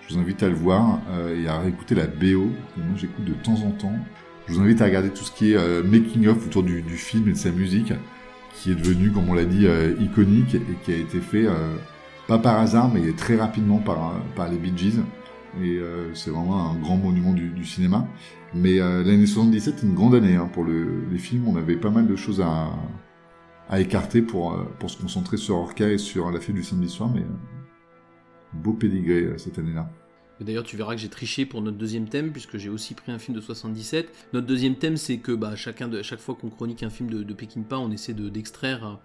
Je 0.00 0.14
vous 0.14 0.20
invite 0.20 0.42
à 0.42 0.48
le 0.48 0.54
voir 0.54 1.00
euh, 1.10 1.42
et 1.42 1.48
à 1.48 1.58
réécouter 1.58 1.94
la 1.94 2.06
BO, 2.06 2.50
que 2.74 2.80
moi 2.80 2.96
j'écoute 2.96 3.24
de 3.24 3.34
temps 3.34 3.60
en 3.66 3.72
temps. 3.72 3.94
Je 4.46 4.54
vous 4.54 4.60
invite 4.60 4.80
à 4.80 4.84
regarder 4.84 5.10
tout 5.10 5.24
ce 5.24 5.32
qui 5.32 5.52
est 5.52 5.56
euh, 5.56 5.82
making-of 5.82 6.46
autour 6.46 6.62
du, 6.62 6.80
du, 6.82 6.96
film 6.96 7.28
et 7.28 7.32
de 7.32 7.36
sa 7.36 7.50
musique, 7.50 7.92
qui 8.54 8.70
est 8.70 8.76
devenu, 8.76 9.10
comme 9.10 9.28
on 9.28 9.34
l'a 9.34 9.44
dit, 9.44 9.66
euh, 9.66 9.94
iconique 10.00 10.54
et 10.54 10.62
qui 10.84 10.92
a 10.92 10.96
été 10.96 11.20
fait 11.20 11.46
pas 12.28 12.38
par 12.38 12.58
hasard, 12.58 12.92
mais 12.92 13.12
très 13.12 13.36
rapidement 13.36 13.78
par, 13.78 14.14
par 14.36 14.48
les 14.48 14.58
Bee 14.58 14.72
Gees. 14.76 15.00
Et 15.62 15.80
c'est 16.12 16.30
vraiment 16.30 16.70
un 16.70 16.74
grand 16.76 16.96
monument 16.96 17.32
du, 17.32 17.48
du 17.48 17.64
cinéma. 17.64 18.06
Mais 18.54 18.76
l'année 18.76 19.26
77 19.26 19.78
est 19.78 19.86
une 19.86 19.94
grande 19.94 20.14
année 20.14 20.36
hein, 20.36 20.48
pour 20.52 20.62
le, 20.62 21.04
les 21.10 21.18
films. 21.18 21.48
On 21.48 21.56
avait 21.56 21.76
pas 21.76 21.88
mal 21.88 22.06
de 22.06 22.16
choses 22.16 22.42
à, 22.42 22.70
à 23.68 23.80
écarter 23.80 24.22
pour, 24.22 24.56
pour 24.78 24.90
se 24.90 24.96
concentrer 24.96 25.36
sur 25.36 25.56
Orca 25.56 25.88
et 25.88 25.98
sur 25.98 26.30
la 26.30 26.40
fête 26.40 26.54
du 26.54 26.64
samedi 26.64 26.88
soir, 26.88 27.10
mais 27.12 27.24
beau 28.52 28.72
pédigré 28.72 29.36
cette 29.38 29.58
année-là. 29.58 29.90
D'ailleurs, 30.40 30.64
tu 30.64 30.76
verras 30.76 30.94
que 30.94 31.00
j'ai 31.00 31.08
triché 31.08 31.46
pour 31.46 31.62
notre 31.62 31.76
deuxième 31.76 32.08
thème, 32.08 32.30
puisque 32.30 32.58
j'ai 32.58 32.68
aussi 32.68 32.94
pris 32.94 33.10
un 33.10 33.18
film 33.18 33.36
de 33.36 33.40
77. 33.40 34.28
Notre 34.32 34.46
deuxième 34.46 34.76
thème, 34.76 34.96
c'est 34.96 35.18
que 35.18 35.32
bah, 35.32 35.56
chacun 35.56 35.90
chaque 36.02 36.20
fois 36.20 36.36
qu'on 36.36 36.48
chronique 36.48 36.82
un 36.82 36.90
film 36.90 37.10
de, 37.10 37.22
de 37.22 37.34
Peckinpah, 37.34 37.78
on 37.78 37.90
essaie 37.90 38.14
d'extraire 38.14 39.00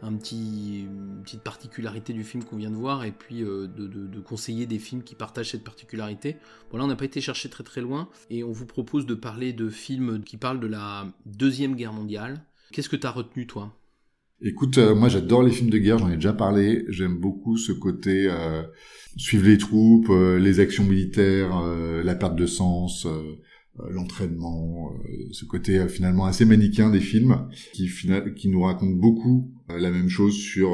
un 0.00 0.14
petit, 0.14 0.84
une 0.84 1.22
petite 1.22 1.42
particularité 1.42 2.12
du 2.12 2.24
film 2.24 2.44
qu'on 2.44 2.56
vient 2.56 2.70
de 2.70 2.76
voir, 2.76 3.04
et 3.04 3.12
puis 3.12 3.42
euh, 3.42 3.66
de, 3.66 3.86
de, 3.86 4.20
conseiller 4.20 4.66
des 4.66 4.78
films 4.78 5.02
qui 5.02 5.14
partagent 5.14 5.50
cette 5.50 5.64
particularité. 5.64 6.36
Bon 6.70 6.78
là, 6.78 6.84
on 6.84 6.86
n'a 6.86 6.96
pas 6.96 7.04
été 7.04 7.20
chercher 7.20 7.50
très 7.50 7.64
très 7.64 7.80
loin, 7.80 8.08
et 8.30 8.44
on 8.44 8.52
vous 8.52 8.66
propose 8.66 9.06
de 9.06 9.14
parler 9.14 9.52
de 9.52 9.68
films 9.68 10.22
qui 10.24 10.36
parlent 10.36 10.60
de 10.60 10.66
la 10.68 11.06
Deuxième 11.26 11.74
Guerre 11.74 11.92
mondiale. 11.92 12.44
Qu'est-ce 12.72 12.88
que 12.88 12.96
tu 12.96 13.06
as 13.06 13.10
retenu, 13.10 13.46
toi? 13.46 13.74
Écoute, 14.40 14.78
euh, 14.78 14.94
moi 14.94 15.08
j'adore 15.08 15.42
les 15.42 15.50
films 15.50 15.70
de 15.70 15.78
guerre, 15.78 15.98
j'en 15.98 16.10
ai 16.10 16.14
déjà 16.14 16.32
parlé. 16.32 16.84
J'aime 16.88 17.16
beaucoup 17.16 17.56
ce 17.56 17.72
côté 17.72 18.28
euh, 18.28 18.62
suivre 19.16 19.48
les 19.48 19.58
troupes, 19.58 20.10
euh, 20.10 20.38
les 20.38 20.60
actions 20.60 20.84
militaires, 20.84 21.58
euh, 21.64 22.04
la 22.04 22.14
perte 22.14 22.36
de 22.36 22.46
sens, 22.46 23.06
l'entraînement, 23.90 24.92
ce 25.32 25.44
côté 25.44 25.88
finalement 25.88 26.26
assez 26.26 26.44
manichéen 26.44 26.90
des 26.90 27.00
films 27.00 27.48
qui, 27.72 27.88
qui 28.36 28.48
nous 28.48 28.62
racontent 28.62 28.96
beaucoup 28.96 29.52
la 29.68 29.90
même 29.90 30.08
chose 30.08 30.34
sur 30.34 30.70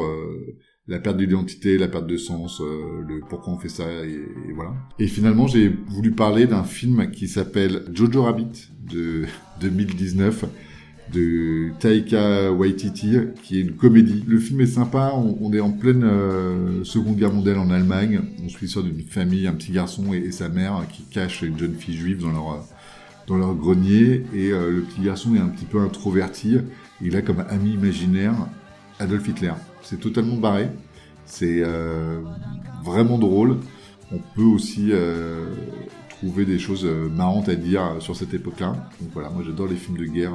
la 0.87 0.99
perte 1.01 1.19
d'identité, 1.19 1.77
la 1.77 1.89
perte 1.89 2.07
de 2.07 2.17
sens, 2.17 2.63
le 2.63 3.21
pourquoi 3.29 3.53
on 3.53 3.59
fait 3.59 3.69
ça 3.69 3.85
et, 4.07 4.11
et 4.11 4.53
voilà. 4.55 4.73
Et 4.99 5.07
finalement 5.07 5.47
j'ai 5.47 5.69
voulu 5.69 6.13
parler 6.13 6.47
d'un 6.47 6.65
film 6.65 7.11
qui 7.11 7.29
s'appelle 7.29 7.83
Jojo 7.93 8.23
Rabbit 8.23 8.71
de 8.91 9.25
2019 9.61 10.47
de 11.13 11.71
Taika 11.79 12.51
Waititi, 12.53 13.17
qui 13.43 13.59
est 13.59 13.63
une 13.63 13.77
comédie. 13.77 14.25
Le 14.27 14.39
film 14.39 14.61
est 14.61 14.67
sympa, 14.67 15.13
on, 15.15 15.53
est 15.53 15.61
en 15.61 15.71
pleine 15.71 16.05
euh, 16.05 16.85
Seconde 16.85 17.17
Guerre 17.17 17.33
mondiale 17.33 17.59
en 17.59 17.71
Allemagne. 17.71 18.23
On 18.45 18.49
suit 18.49 18.67
l'histoire 18.67 18.85
d'une 18.85 19.01
famille, 19.03 19.47
un 19.47 19.55
petit 19.55 19.73
garçon 19.73 20.13
et, 20.13 20.31
sa 20.33 20.49
mère 20.49 20.87
qui 20.91 21.03
cachent 21.03 21.43
une 21.43 21.59
jeune 21.59 21.75
fille 21.75 21.97
juive 21.97 22.23
dans 22.23 22.33
leur 22.33 22.67
dans 23.27 23.39
leur 23.39 23.55
grenier 23.55 24.23
et 24.35 24.51
euh, 24.51 24.71
le 24.71 24.83
petit 24.83 25.01
garçon 25.01 25.35
est 25.35 25.39
un 25.39 25.49
petit 25.49 25.65
peu 25.65 25.81
introverti. 25.81 26.59
Il 27.01 27.17
a 27.17 27.23
comme 27.23 27.43
ami 27.49 27.73
imaginaire 27.73 28.35
Adolf 28.99 29.27
Hitler. 29.29 29.55
C'est 29.83 30.01
totalement 30.01 30.37
barré. 30.37 30.69
C'est 31.25 31.63
euh, 31.65 32.21
vraiment 32.83 33.19
drôle. 33.19 33.59
On 34.13 34.19
peut 34.35 34.43
aussi 34.43 34.93
trouver 36.11 36.45
des 36.45 36.59
choses 36.59 36.85
marrantes 36.85 37.49
à 37.49 37.55
dire 37.55 37.97
sur 38.01 38.15
cette 38.15 38.35
époque-là. 38.35 38.91
Donc 39.01 39.11
voilà, 39.15 39.31
moi 39.31 39.43
j'adore 39.45 39.67
les 39.67 39.77
films 39.77 39.97
de 39.97 40.05
guerre 40.05 40.35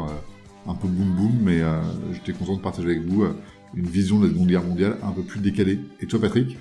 un 0.70 0.76
peu 0.76 0.88
boum 0.88 1.12
boum, 1.16 1.40
mais 1.42 1.62
euh, 1.62 1.82
j'étais 2.14 2.34
content 2.34 2.56
de 2.56 2.62
partager 2.62 2.90
avec 2.90 3.02
vous 3.02 3.24
euh, 3.24 3.36
une 3.74 3.88
vision 3.88 4.20
de 4.20 4.28
la 4.28 4.34
Seconde 4.34 4.48
Guerre 4.48 4.64
mondiale 4.64 4.98
un 5.02 5.12
peu 5.12 5.24
plus 5.24 5.40
décalée. 5.40 5.80
Et 6.00 6.06
toi, 6.06 6.22
Patrick? 6.22 6.58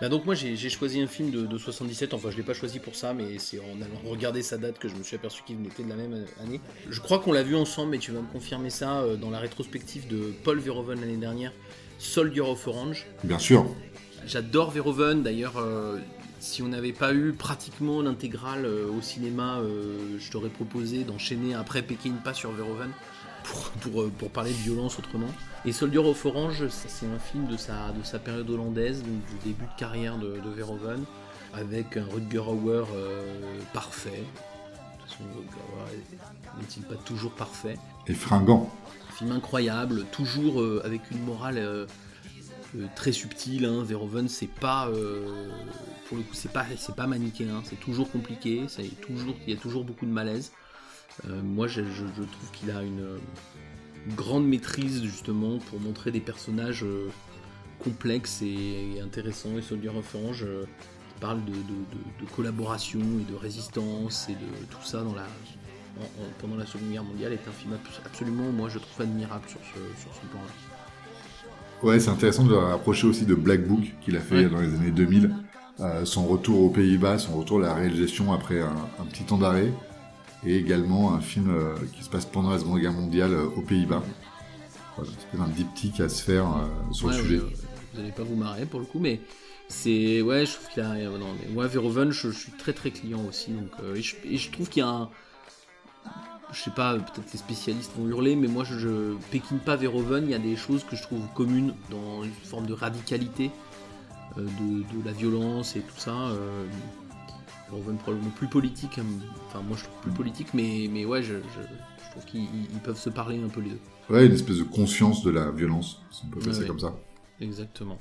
Bah 0.00 0.08
donc 0.08 0.26
moi 0.26 0.36
j'ai 0.36 0.56
choisi 0.70 1.00
un 1.00 1.08
film 1.08 1.32
de, 1.32 1.44
de, 1.44 1.58
77, 1.58 2.14
enfin 2.14 2.30
je 2.30 2.36
l'ai 2.36 2.44
pas 2.44 2.54
choisi 2.54 2.78
pour 2.78 2.94
ça, 2.94 3.14
mais 3.14 3.36
c'est 3.38 3.58
en 3.58 3.82
allant 3.82 3.98
regarder 4.08 4.42
sa 4.42 4.56
date 4.56 4.78
que 4.78 4.88
je 4.88 4.94
me 4.94 5.02
suis 5.02 5.16
aperçu 5.16 5.42
qu'il 5.44 5.56
était 5.66 5.82
de 5.82 5.88
la 5.88 5.96
même 5.96 6.24
année. 6.40 6.60
Je 6.88 7.00
crois 7.00 7.18
qu'on 7.18 7.32
l'a 7.32 7.42
vu 7.42 7.56
ensemble, 7.56 7.90
mais 7.90 7.98
tu 7.98 8.12
vas 8.12 8.20
me 8.20 8.32
confirmer 8.32 8.70
ça 8.70 9.00
euh, 9.00 9.16
dans 9.16 9.30
la 9.30 9.40
rétrospective 9.40 10.06
de 10.06 10.32
Paul 10.44 10.60
Verhoeven 10.60 11.00
l'année 11.00 11.16
dernière, 11.16 11.52
Soldier 11.98 12.42
of 12.42 12.64
Orange. 12.68 13.06
Bien 13.24 13.40
sûr. 13.40 13.66
J'adore 14.24 14.70
Verhoeven, 14.70 15.24
d'ailleurs 15.24 15.60
si 16.40 16.62
on 16.62 16.68
n'avait 16.68 16.92
pas 16.92 17.12
eu 17.12 17.32
pratiquement 17.32 18.00
l'intégrale 18.02 18.66
au 18.66 19.00
cinéma, 19.00 19.60
je 20.18 20.30
t'aurais 20.30 20.50
proposé 20.50 21.04
d'enchaîner 21.04 21.54
après 21.54 21.82
Pékin 21.82 22.12
pas 22.22 22.34
sur 22.34 22.52
Verhoeven 22.52 22.90
pour, 23.80 24.02
euh, 24.02 24.12
pour, 24.16 24.30
parler 24.30 24.50
de 24.50 24.56
violence 24.56 24.98
autrement. 24.98 25.28
Et 25.64 25.72
Soldier 25.72 25.98
of 25.98 26.24
Orange, 26.24 26.68
c'est 26.68 27.06
un 27.06 27.18
film 27.18 27.46
de 27.46 27.56
sa, 27.56 27.90
de 27.92 28.04
sa 28.04 28.18
période 28.18 28.48
hollandaise, 28.48 29.02
donc 29.02 29.24
du 29.26 29.48
début 29.48 29.64
de 29.64 29.78
carrière 29.78 30.18
de, 30.18 30.38
de 30.38 30.50
Verhoeven, 30.50 31.04
avec 31.54 31.96
un 31.96 32.04
Rutger 32.04 32.38
Hauer 32.38 32.84
euh, 32.94 33.60
parfait. 33.72 34.10
De 34.10 35.02
toute 35.02 35.10
façon, 35.10 35.24
Rutger 35.36 35.98
n'est-il 36.58 36.82
pas 36.82 36.96
toujours 36.96 37.32
parfait? 37.32 37.76
Et 38.06 38.14
fringant. 38.14 38.70
Un 39.10 39.12
film 39.12 39.32
incroyable, 39.32 40.04
toujours 40.12 40.60
euh, 40.60 40.82
avec 40.84 41.10
une 41.10 41.22
morale 41.24 41.86
très 42.94 43.12
subtile. 43.12 43.64
Hein. 43.64 43.82
Verhoeven, 43.82 44.28
c'est 44.28 44.46
pas, 44.46 44.90
pour 46.08 46.16
le 46.16 46.22
coup, 46.22 46.34
c'est 46.34 46.52
pas, 46.52 46.66
c'est 46.76 46.94
pas 46.94 47.06
manichéen, 47.06 47.62
c'est 47.64 47.80
toujours 47.80 48.10
compliqué, 48.10 48.62
toujours, 49.00 49.34
il 49.46 49.54
y 49.54 49.56
a 49.56 49.60
toujours 49.60 49.84
beaucoup 49.84 50.06
de 50.06 50.12
malaise. 50.12 50.52
Euh, 51.26 51.40
moi, 51.42 51.66
je, 51.66 51.80
trouve 51.82 52.50
qu'il 52.52 52.70
a 52.70 52.82
une, 52.82 53.18
grande 54.16 54.46
maîtrise 54.46 55.02
justement 55.02 55.58
pour 55.58 55.80
montrer 55.80 56.10
des 56.10 56.20
personnages 56.20 56.82
euh, 56.82 57.08
complexes 57.78 58.42
et, 58.42 59.00
intéressants. 59.02 59.58
Et 59.58 59.62
Soldier 59.62 59.90
of 59.90 60.14
Orange 60.14 60.44
euh, 60.44 60.64
parle 61.20 61.40
de, 61.44 62.26
collaboration 62.34 63.00
et 63.00 63.30
de 63.30 63.36
résistance 63.36 64.28
et 64.28 64.34
de 64.34 64.64
tout 64.70 64.84
ça 64.84 65.02
dans 65.02 65.14
la, 65.14 65.26
pendant 66.40 66.56
la 66.56 66.64
Seconde 66.64 66.90
Guerre 66.90 67.04
mondiale 67.04 67.32
est 67.32 67.48
un 67.48 67.52
film 67.52 67.76
absolument, 68.06 68.52
moi 68.52 68.68
je 68.68 68.78
trouve 68.78 69.02
admirable 69.02 69.44
sur 69.48 69.58
ce, 69.60 70.00
sur 70.00 70.14
ce 70.14 70.20
point-là. 70.30 71.88
Ouais, 71.88 71.98
c'est 71.98 72.10
intéressant 72.10 72.44
de 72.44 72.50
le 72.50 72.58
rapprocher 72.58 73.08
aussi 73.08 73.26
de 73.26 73.34
Black 73.34 73.66
Book 73.66 73.82
qu'il 74.00 74.16
a 74.16 74.20
fait 74.20 74.48
dans 74.48 74.60
les 74.60 74.74
années 74.74 74.92
2000. 74.92 75.34
son 76.04 76.26
retour 76.26 76.60
aux 76.62 76.70
Pays-Bas, 76.70 77.18
son 77.18 77.36
retour 77.36 77.58
à 77.58 77.62
la 77.62 77.74
réalisation 77.74 78.32
après 78.32 78.60
un 78.60 79.04
petit 79.10 79.24
temps 79.24 79.38
d'arrêt 79.38 79.72
et 80.44 80.56
également 80.56 81.14
un 81.14 81.20
film 81.20 81.50
euh, 81.50 81.74
qui 81.94 82.04
se 82.04 82.10
passe 82.10 82.26
pendant 82.26 82.50
la 82.50 82.58
Seconde 82.58 82.80
Guerre 82.80 82.92
mondiale 82.92 83.32
euh, 83.32 83.46
aux 83.56 83.62
Pays-Bas. 83.62 84.02
Voilà, 84.96 85.10
c'est 85.32 85.40
un 85.40 85.48
diptyque 85.48 86.00
à 86.00 86.08
se 86.08 86.22
faire 86.22 86.46
euh, 86.46 86.92
sur 86.92 87.08
le 87.08 87.14
sujet. 87.14 87.38
vous 87.38 88.00
n'allez 88.00 88.12
pas 88.12 88.22
vous 88.22 88.36
marrer 88.36 88.66
pour 88.66 88.80
le 88.80 88.86
coup, 88.86 88.98
mais 88.98 89.20
c'est 89.68 90.22
ouais, 90.22 90.46
je 90.46 90.54
trouve 90.54 90.68
qu'il 90.68 90.82
a 90.82 90.94
non, 90.94 91.34
mais 91.40 91.52
moi 91.52 91.66
Verhoeven, 91.66 92.10
je, 92.10 92.30
suis 92.30 92.52
très 92.52 92.72
très 92.72 92.90
client 92.90 93.20
aussi, 93.28 93.50
donc 93.50 93.70
et, 93.94 94.02
je, 94.02 94.50
trouve 94.50 94.68
qu'il 94.68 94.80
y 94.80 94.86
a 94.86 94.88
un 94.88 95.10
je 96.50 96.62
sais 96.62 96.70
pas, 96.70 96.94
peut-être 96.94 97.30
les 97.30 97.38
spécialistes 97.38 97.92
vont 97.98 98.08
hurler, 98.08 98.34
mais 98.34 98.48
moi 98.48 98.64
je, 98.64 98.78
je 98.78 99.14
pékine 99.30 99.58
pas 99.58 99.76
Verhoeven, 99.76 100.24
il 100.24 100.30
y 100.30 100.34
a 100.34 100.38
des 100.38 100.56
choses 100.56 100.82
que 100.84 100.96
je 100.96 101.02
trouve 101.02 101.20
communes 101.34 101.74
dans 101.90 102.24
une 102.24 102.32
forme 102.32 102.66
de 102.66 102.72
radicalité 102.72 103.50
de, 104.36 104.42
de, 104.42 105.04
la 105.04 105.12
violence 105.12 105.76
et 105.76 105.80
tout 105.80 105.98
ça. 105.98 106.14
Euh, 106.14 106.66
probablement 107.68 108.30
plus 108.30 108.48
politique. 108.48 108.98
Hein. 108.98 109.04
Enfin, 109.46 109.62
moi 109.62 109.76
je 109.76 109.84
trouve 109.84 110.00
plus 110.02 110.12
politique, 110.12 110.54
mais, 110.54 110.88
mais 110.90 111.04
ouais, 111.04 111.22
je, 111.22 111.34
trouve 112.10 112.24
qu'ils 112.24 112.48
peuvent 112.82 112.98
se 112.98 113.10
parler 113.10 113.40
un 113.42 113.48
peu 113.48 113.60
les 113.60 113.70
deux. 113.70 113.80
Ouais, 114.10 114.26
une 114.26 114.32
espèce 114.32 114.56
de 114.56 114.64
conscience 114.64 115.22
de 115.22 115.30
la 115.30 115.50
violence, 115.50 116.02
si 116.10 116.22
on 116.26 116.30
peut 116.30 116.40
passer 116.40 116.66
comme 116.66 116.80
ça. 116.80 116.94
Exactement. 117.40 117.98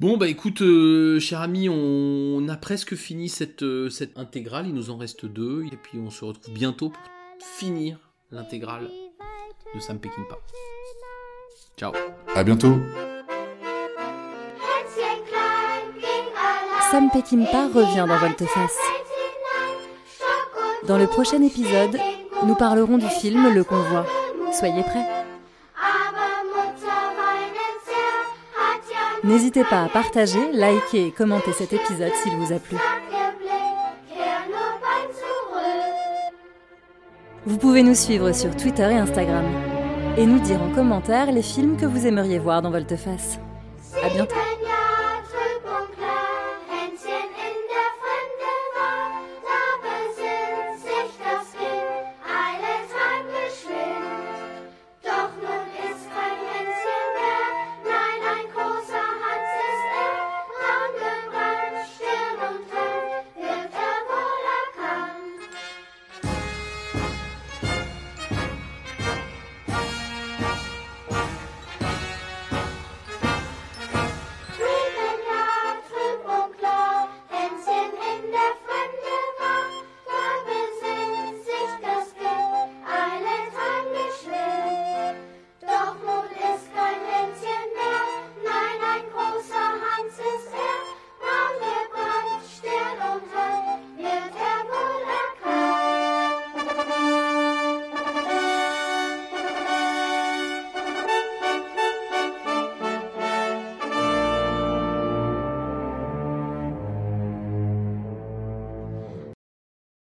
Bon, 0.00 0.16
bah 0.16 0.28
écoute, 0.28 0.62
euh, 0.62 1.18
cher 1.18 1.40
ami, 1.40 1.68
on, 1.68 2.46
a 2.48 2.56
presque 2.56 2.94
fini 2.94 3.28
cette, 3.28 3.64
euh, 3.64 3.90
cette 3.90 4.16
intégrale, 4.16 4.68
il 4.68 4.74
nous 4.74 4.90
en 4.90 4.96
reste 4.96 5.26
deux, 5.26 5.64
et 5.72 5.76
puis 5.76 5.98
on 5.98 6.10
se 6.10 6.24
retrouve 6.24 6.54
bientôt 6.54 6.90
pour 6.90 7.02
finir 7.40 7.98
l'intégrale 8.30 8.88
de 9.74 9.80
Sam 9.80 9.98
Peckinpah. 9.98 10.38
Ciao. 11.76 11.92
À 12.34 12.44
bientôt. 12.44 12.78
Sam 16.90 17.10
Peckinpah 17.10 17.68
revient 17.74 18.06
dans 18.08 18.16
Volteface. 18.16 18.78
Dans 20.86 20.96
le 20.96 21.06
prochain 21.06 21.42
épisode, 21.42 21.98
nous 22.46 22.54
parlerons 22.54 22.96
du 22.96 23.08
film 23.08 23.52
Le 23.52 23.62
Convoi. 23.62 24.06
Soyez 24.52 24.82
prêts. 24.82 25.06
N'hésitez 29.22 29.64
pas 29.64 29.82
à 29.82 29.88
partager, 29.88 30.50
liker 30.52 31.08
et 31.08 31.10
commenter 31.10 31.52
cet 31.52 31.74
épisode 31.74 32.12
s'il 32.22 32.34
vous 32.36 32.54
a 32.54 32.58
plu. 32.58 32.78
Vous 37.44 37.58
pouvez 37.58 37.82
nous 37.82 37.94
suivre 37.94 38.32
sur 38.32 38.56
Twitter 38.56 38.90
et 38.90 38.96
Instagram 38.96 39.44
et 40.16 40.24
nous 40.24 40.38
dire 40.38 40.62
en 40.62 40.72
commentaire 40.74 41.32
les 41.32 41.42
films 41.42 41.76
que 41.76 41.86
vous 41.86 42.06
aimeriez 42.06 42.38
voir 42.38 42.62
dans 42.62 42.70
Volteface. 42.70 43.38
À 44.02 44.08
bientôt. 44.08 44.34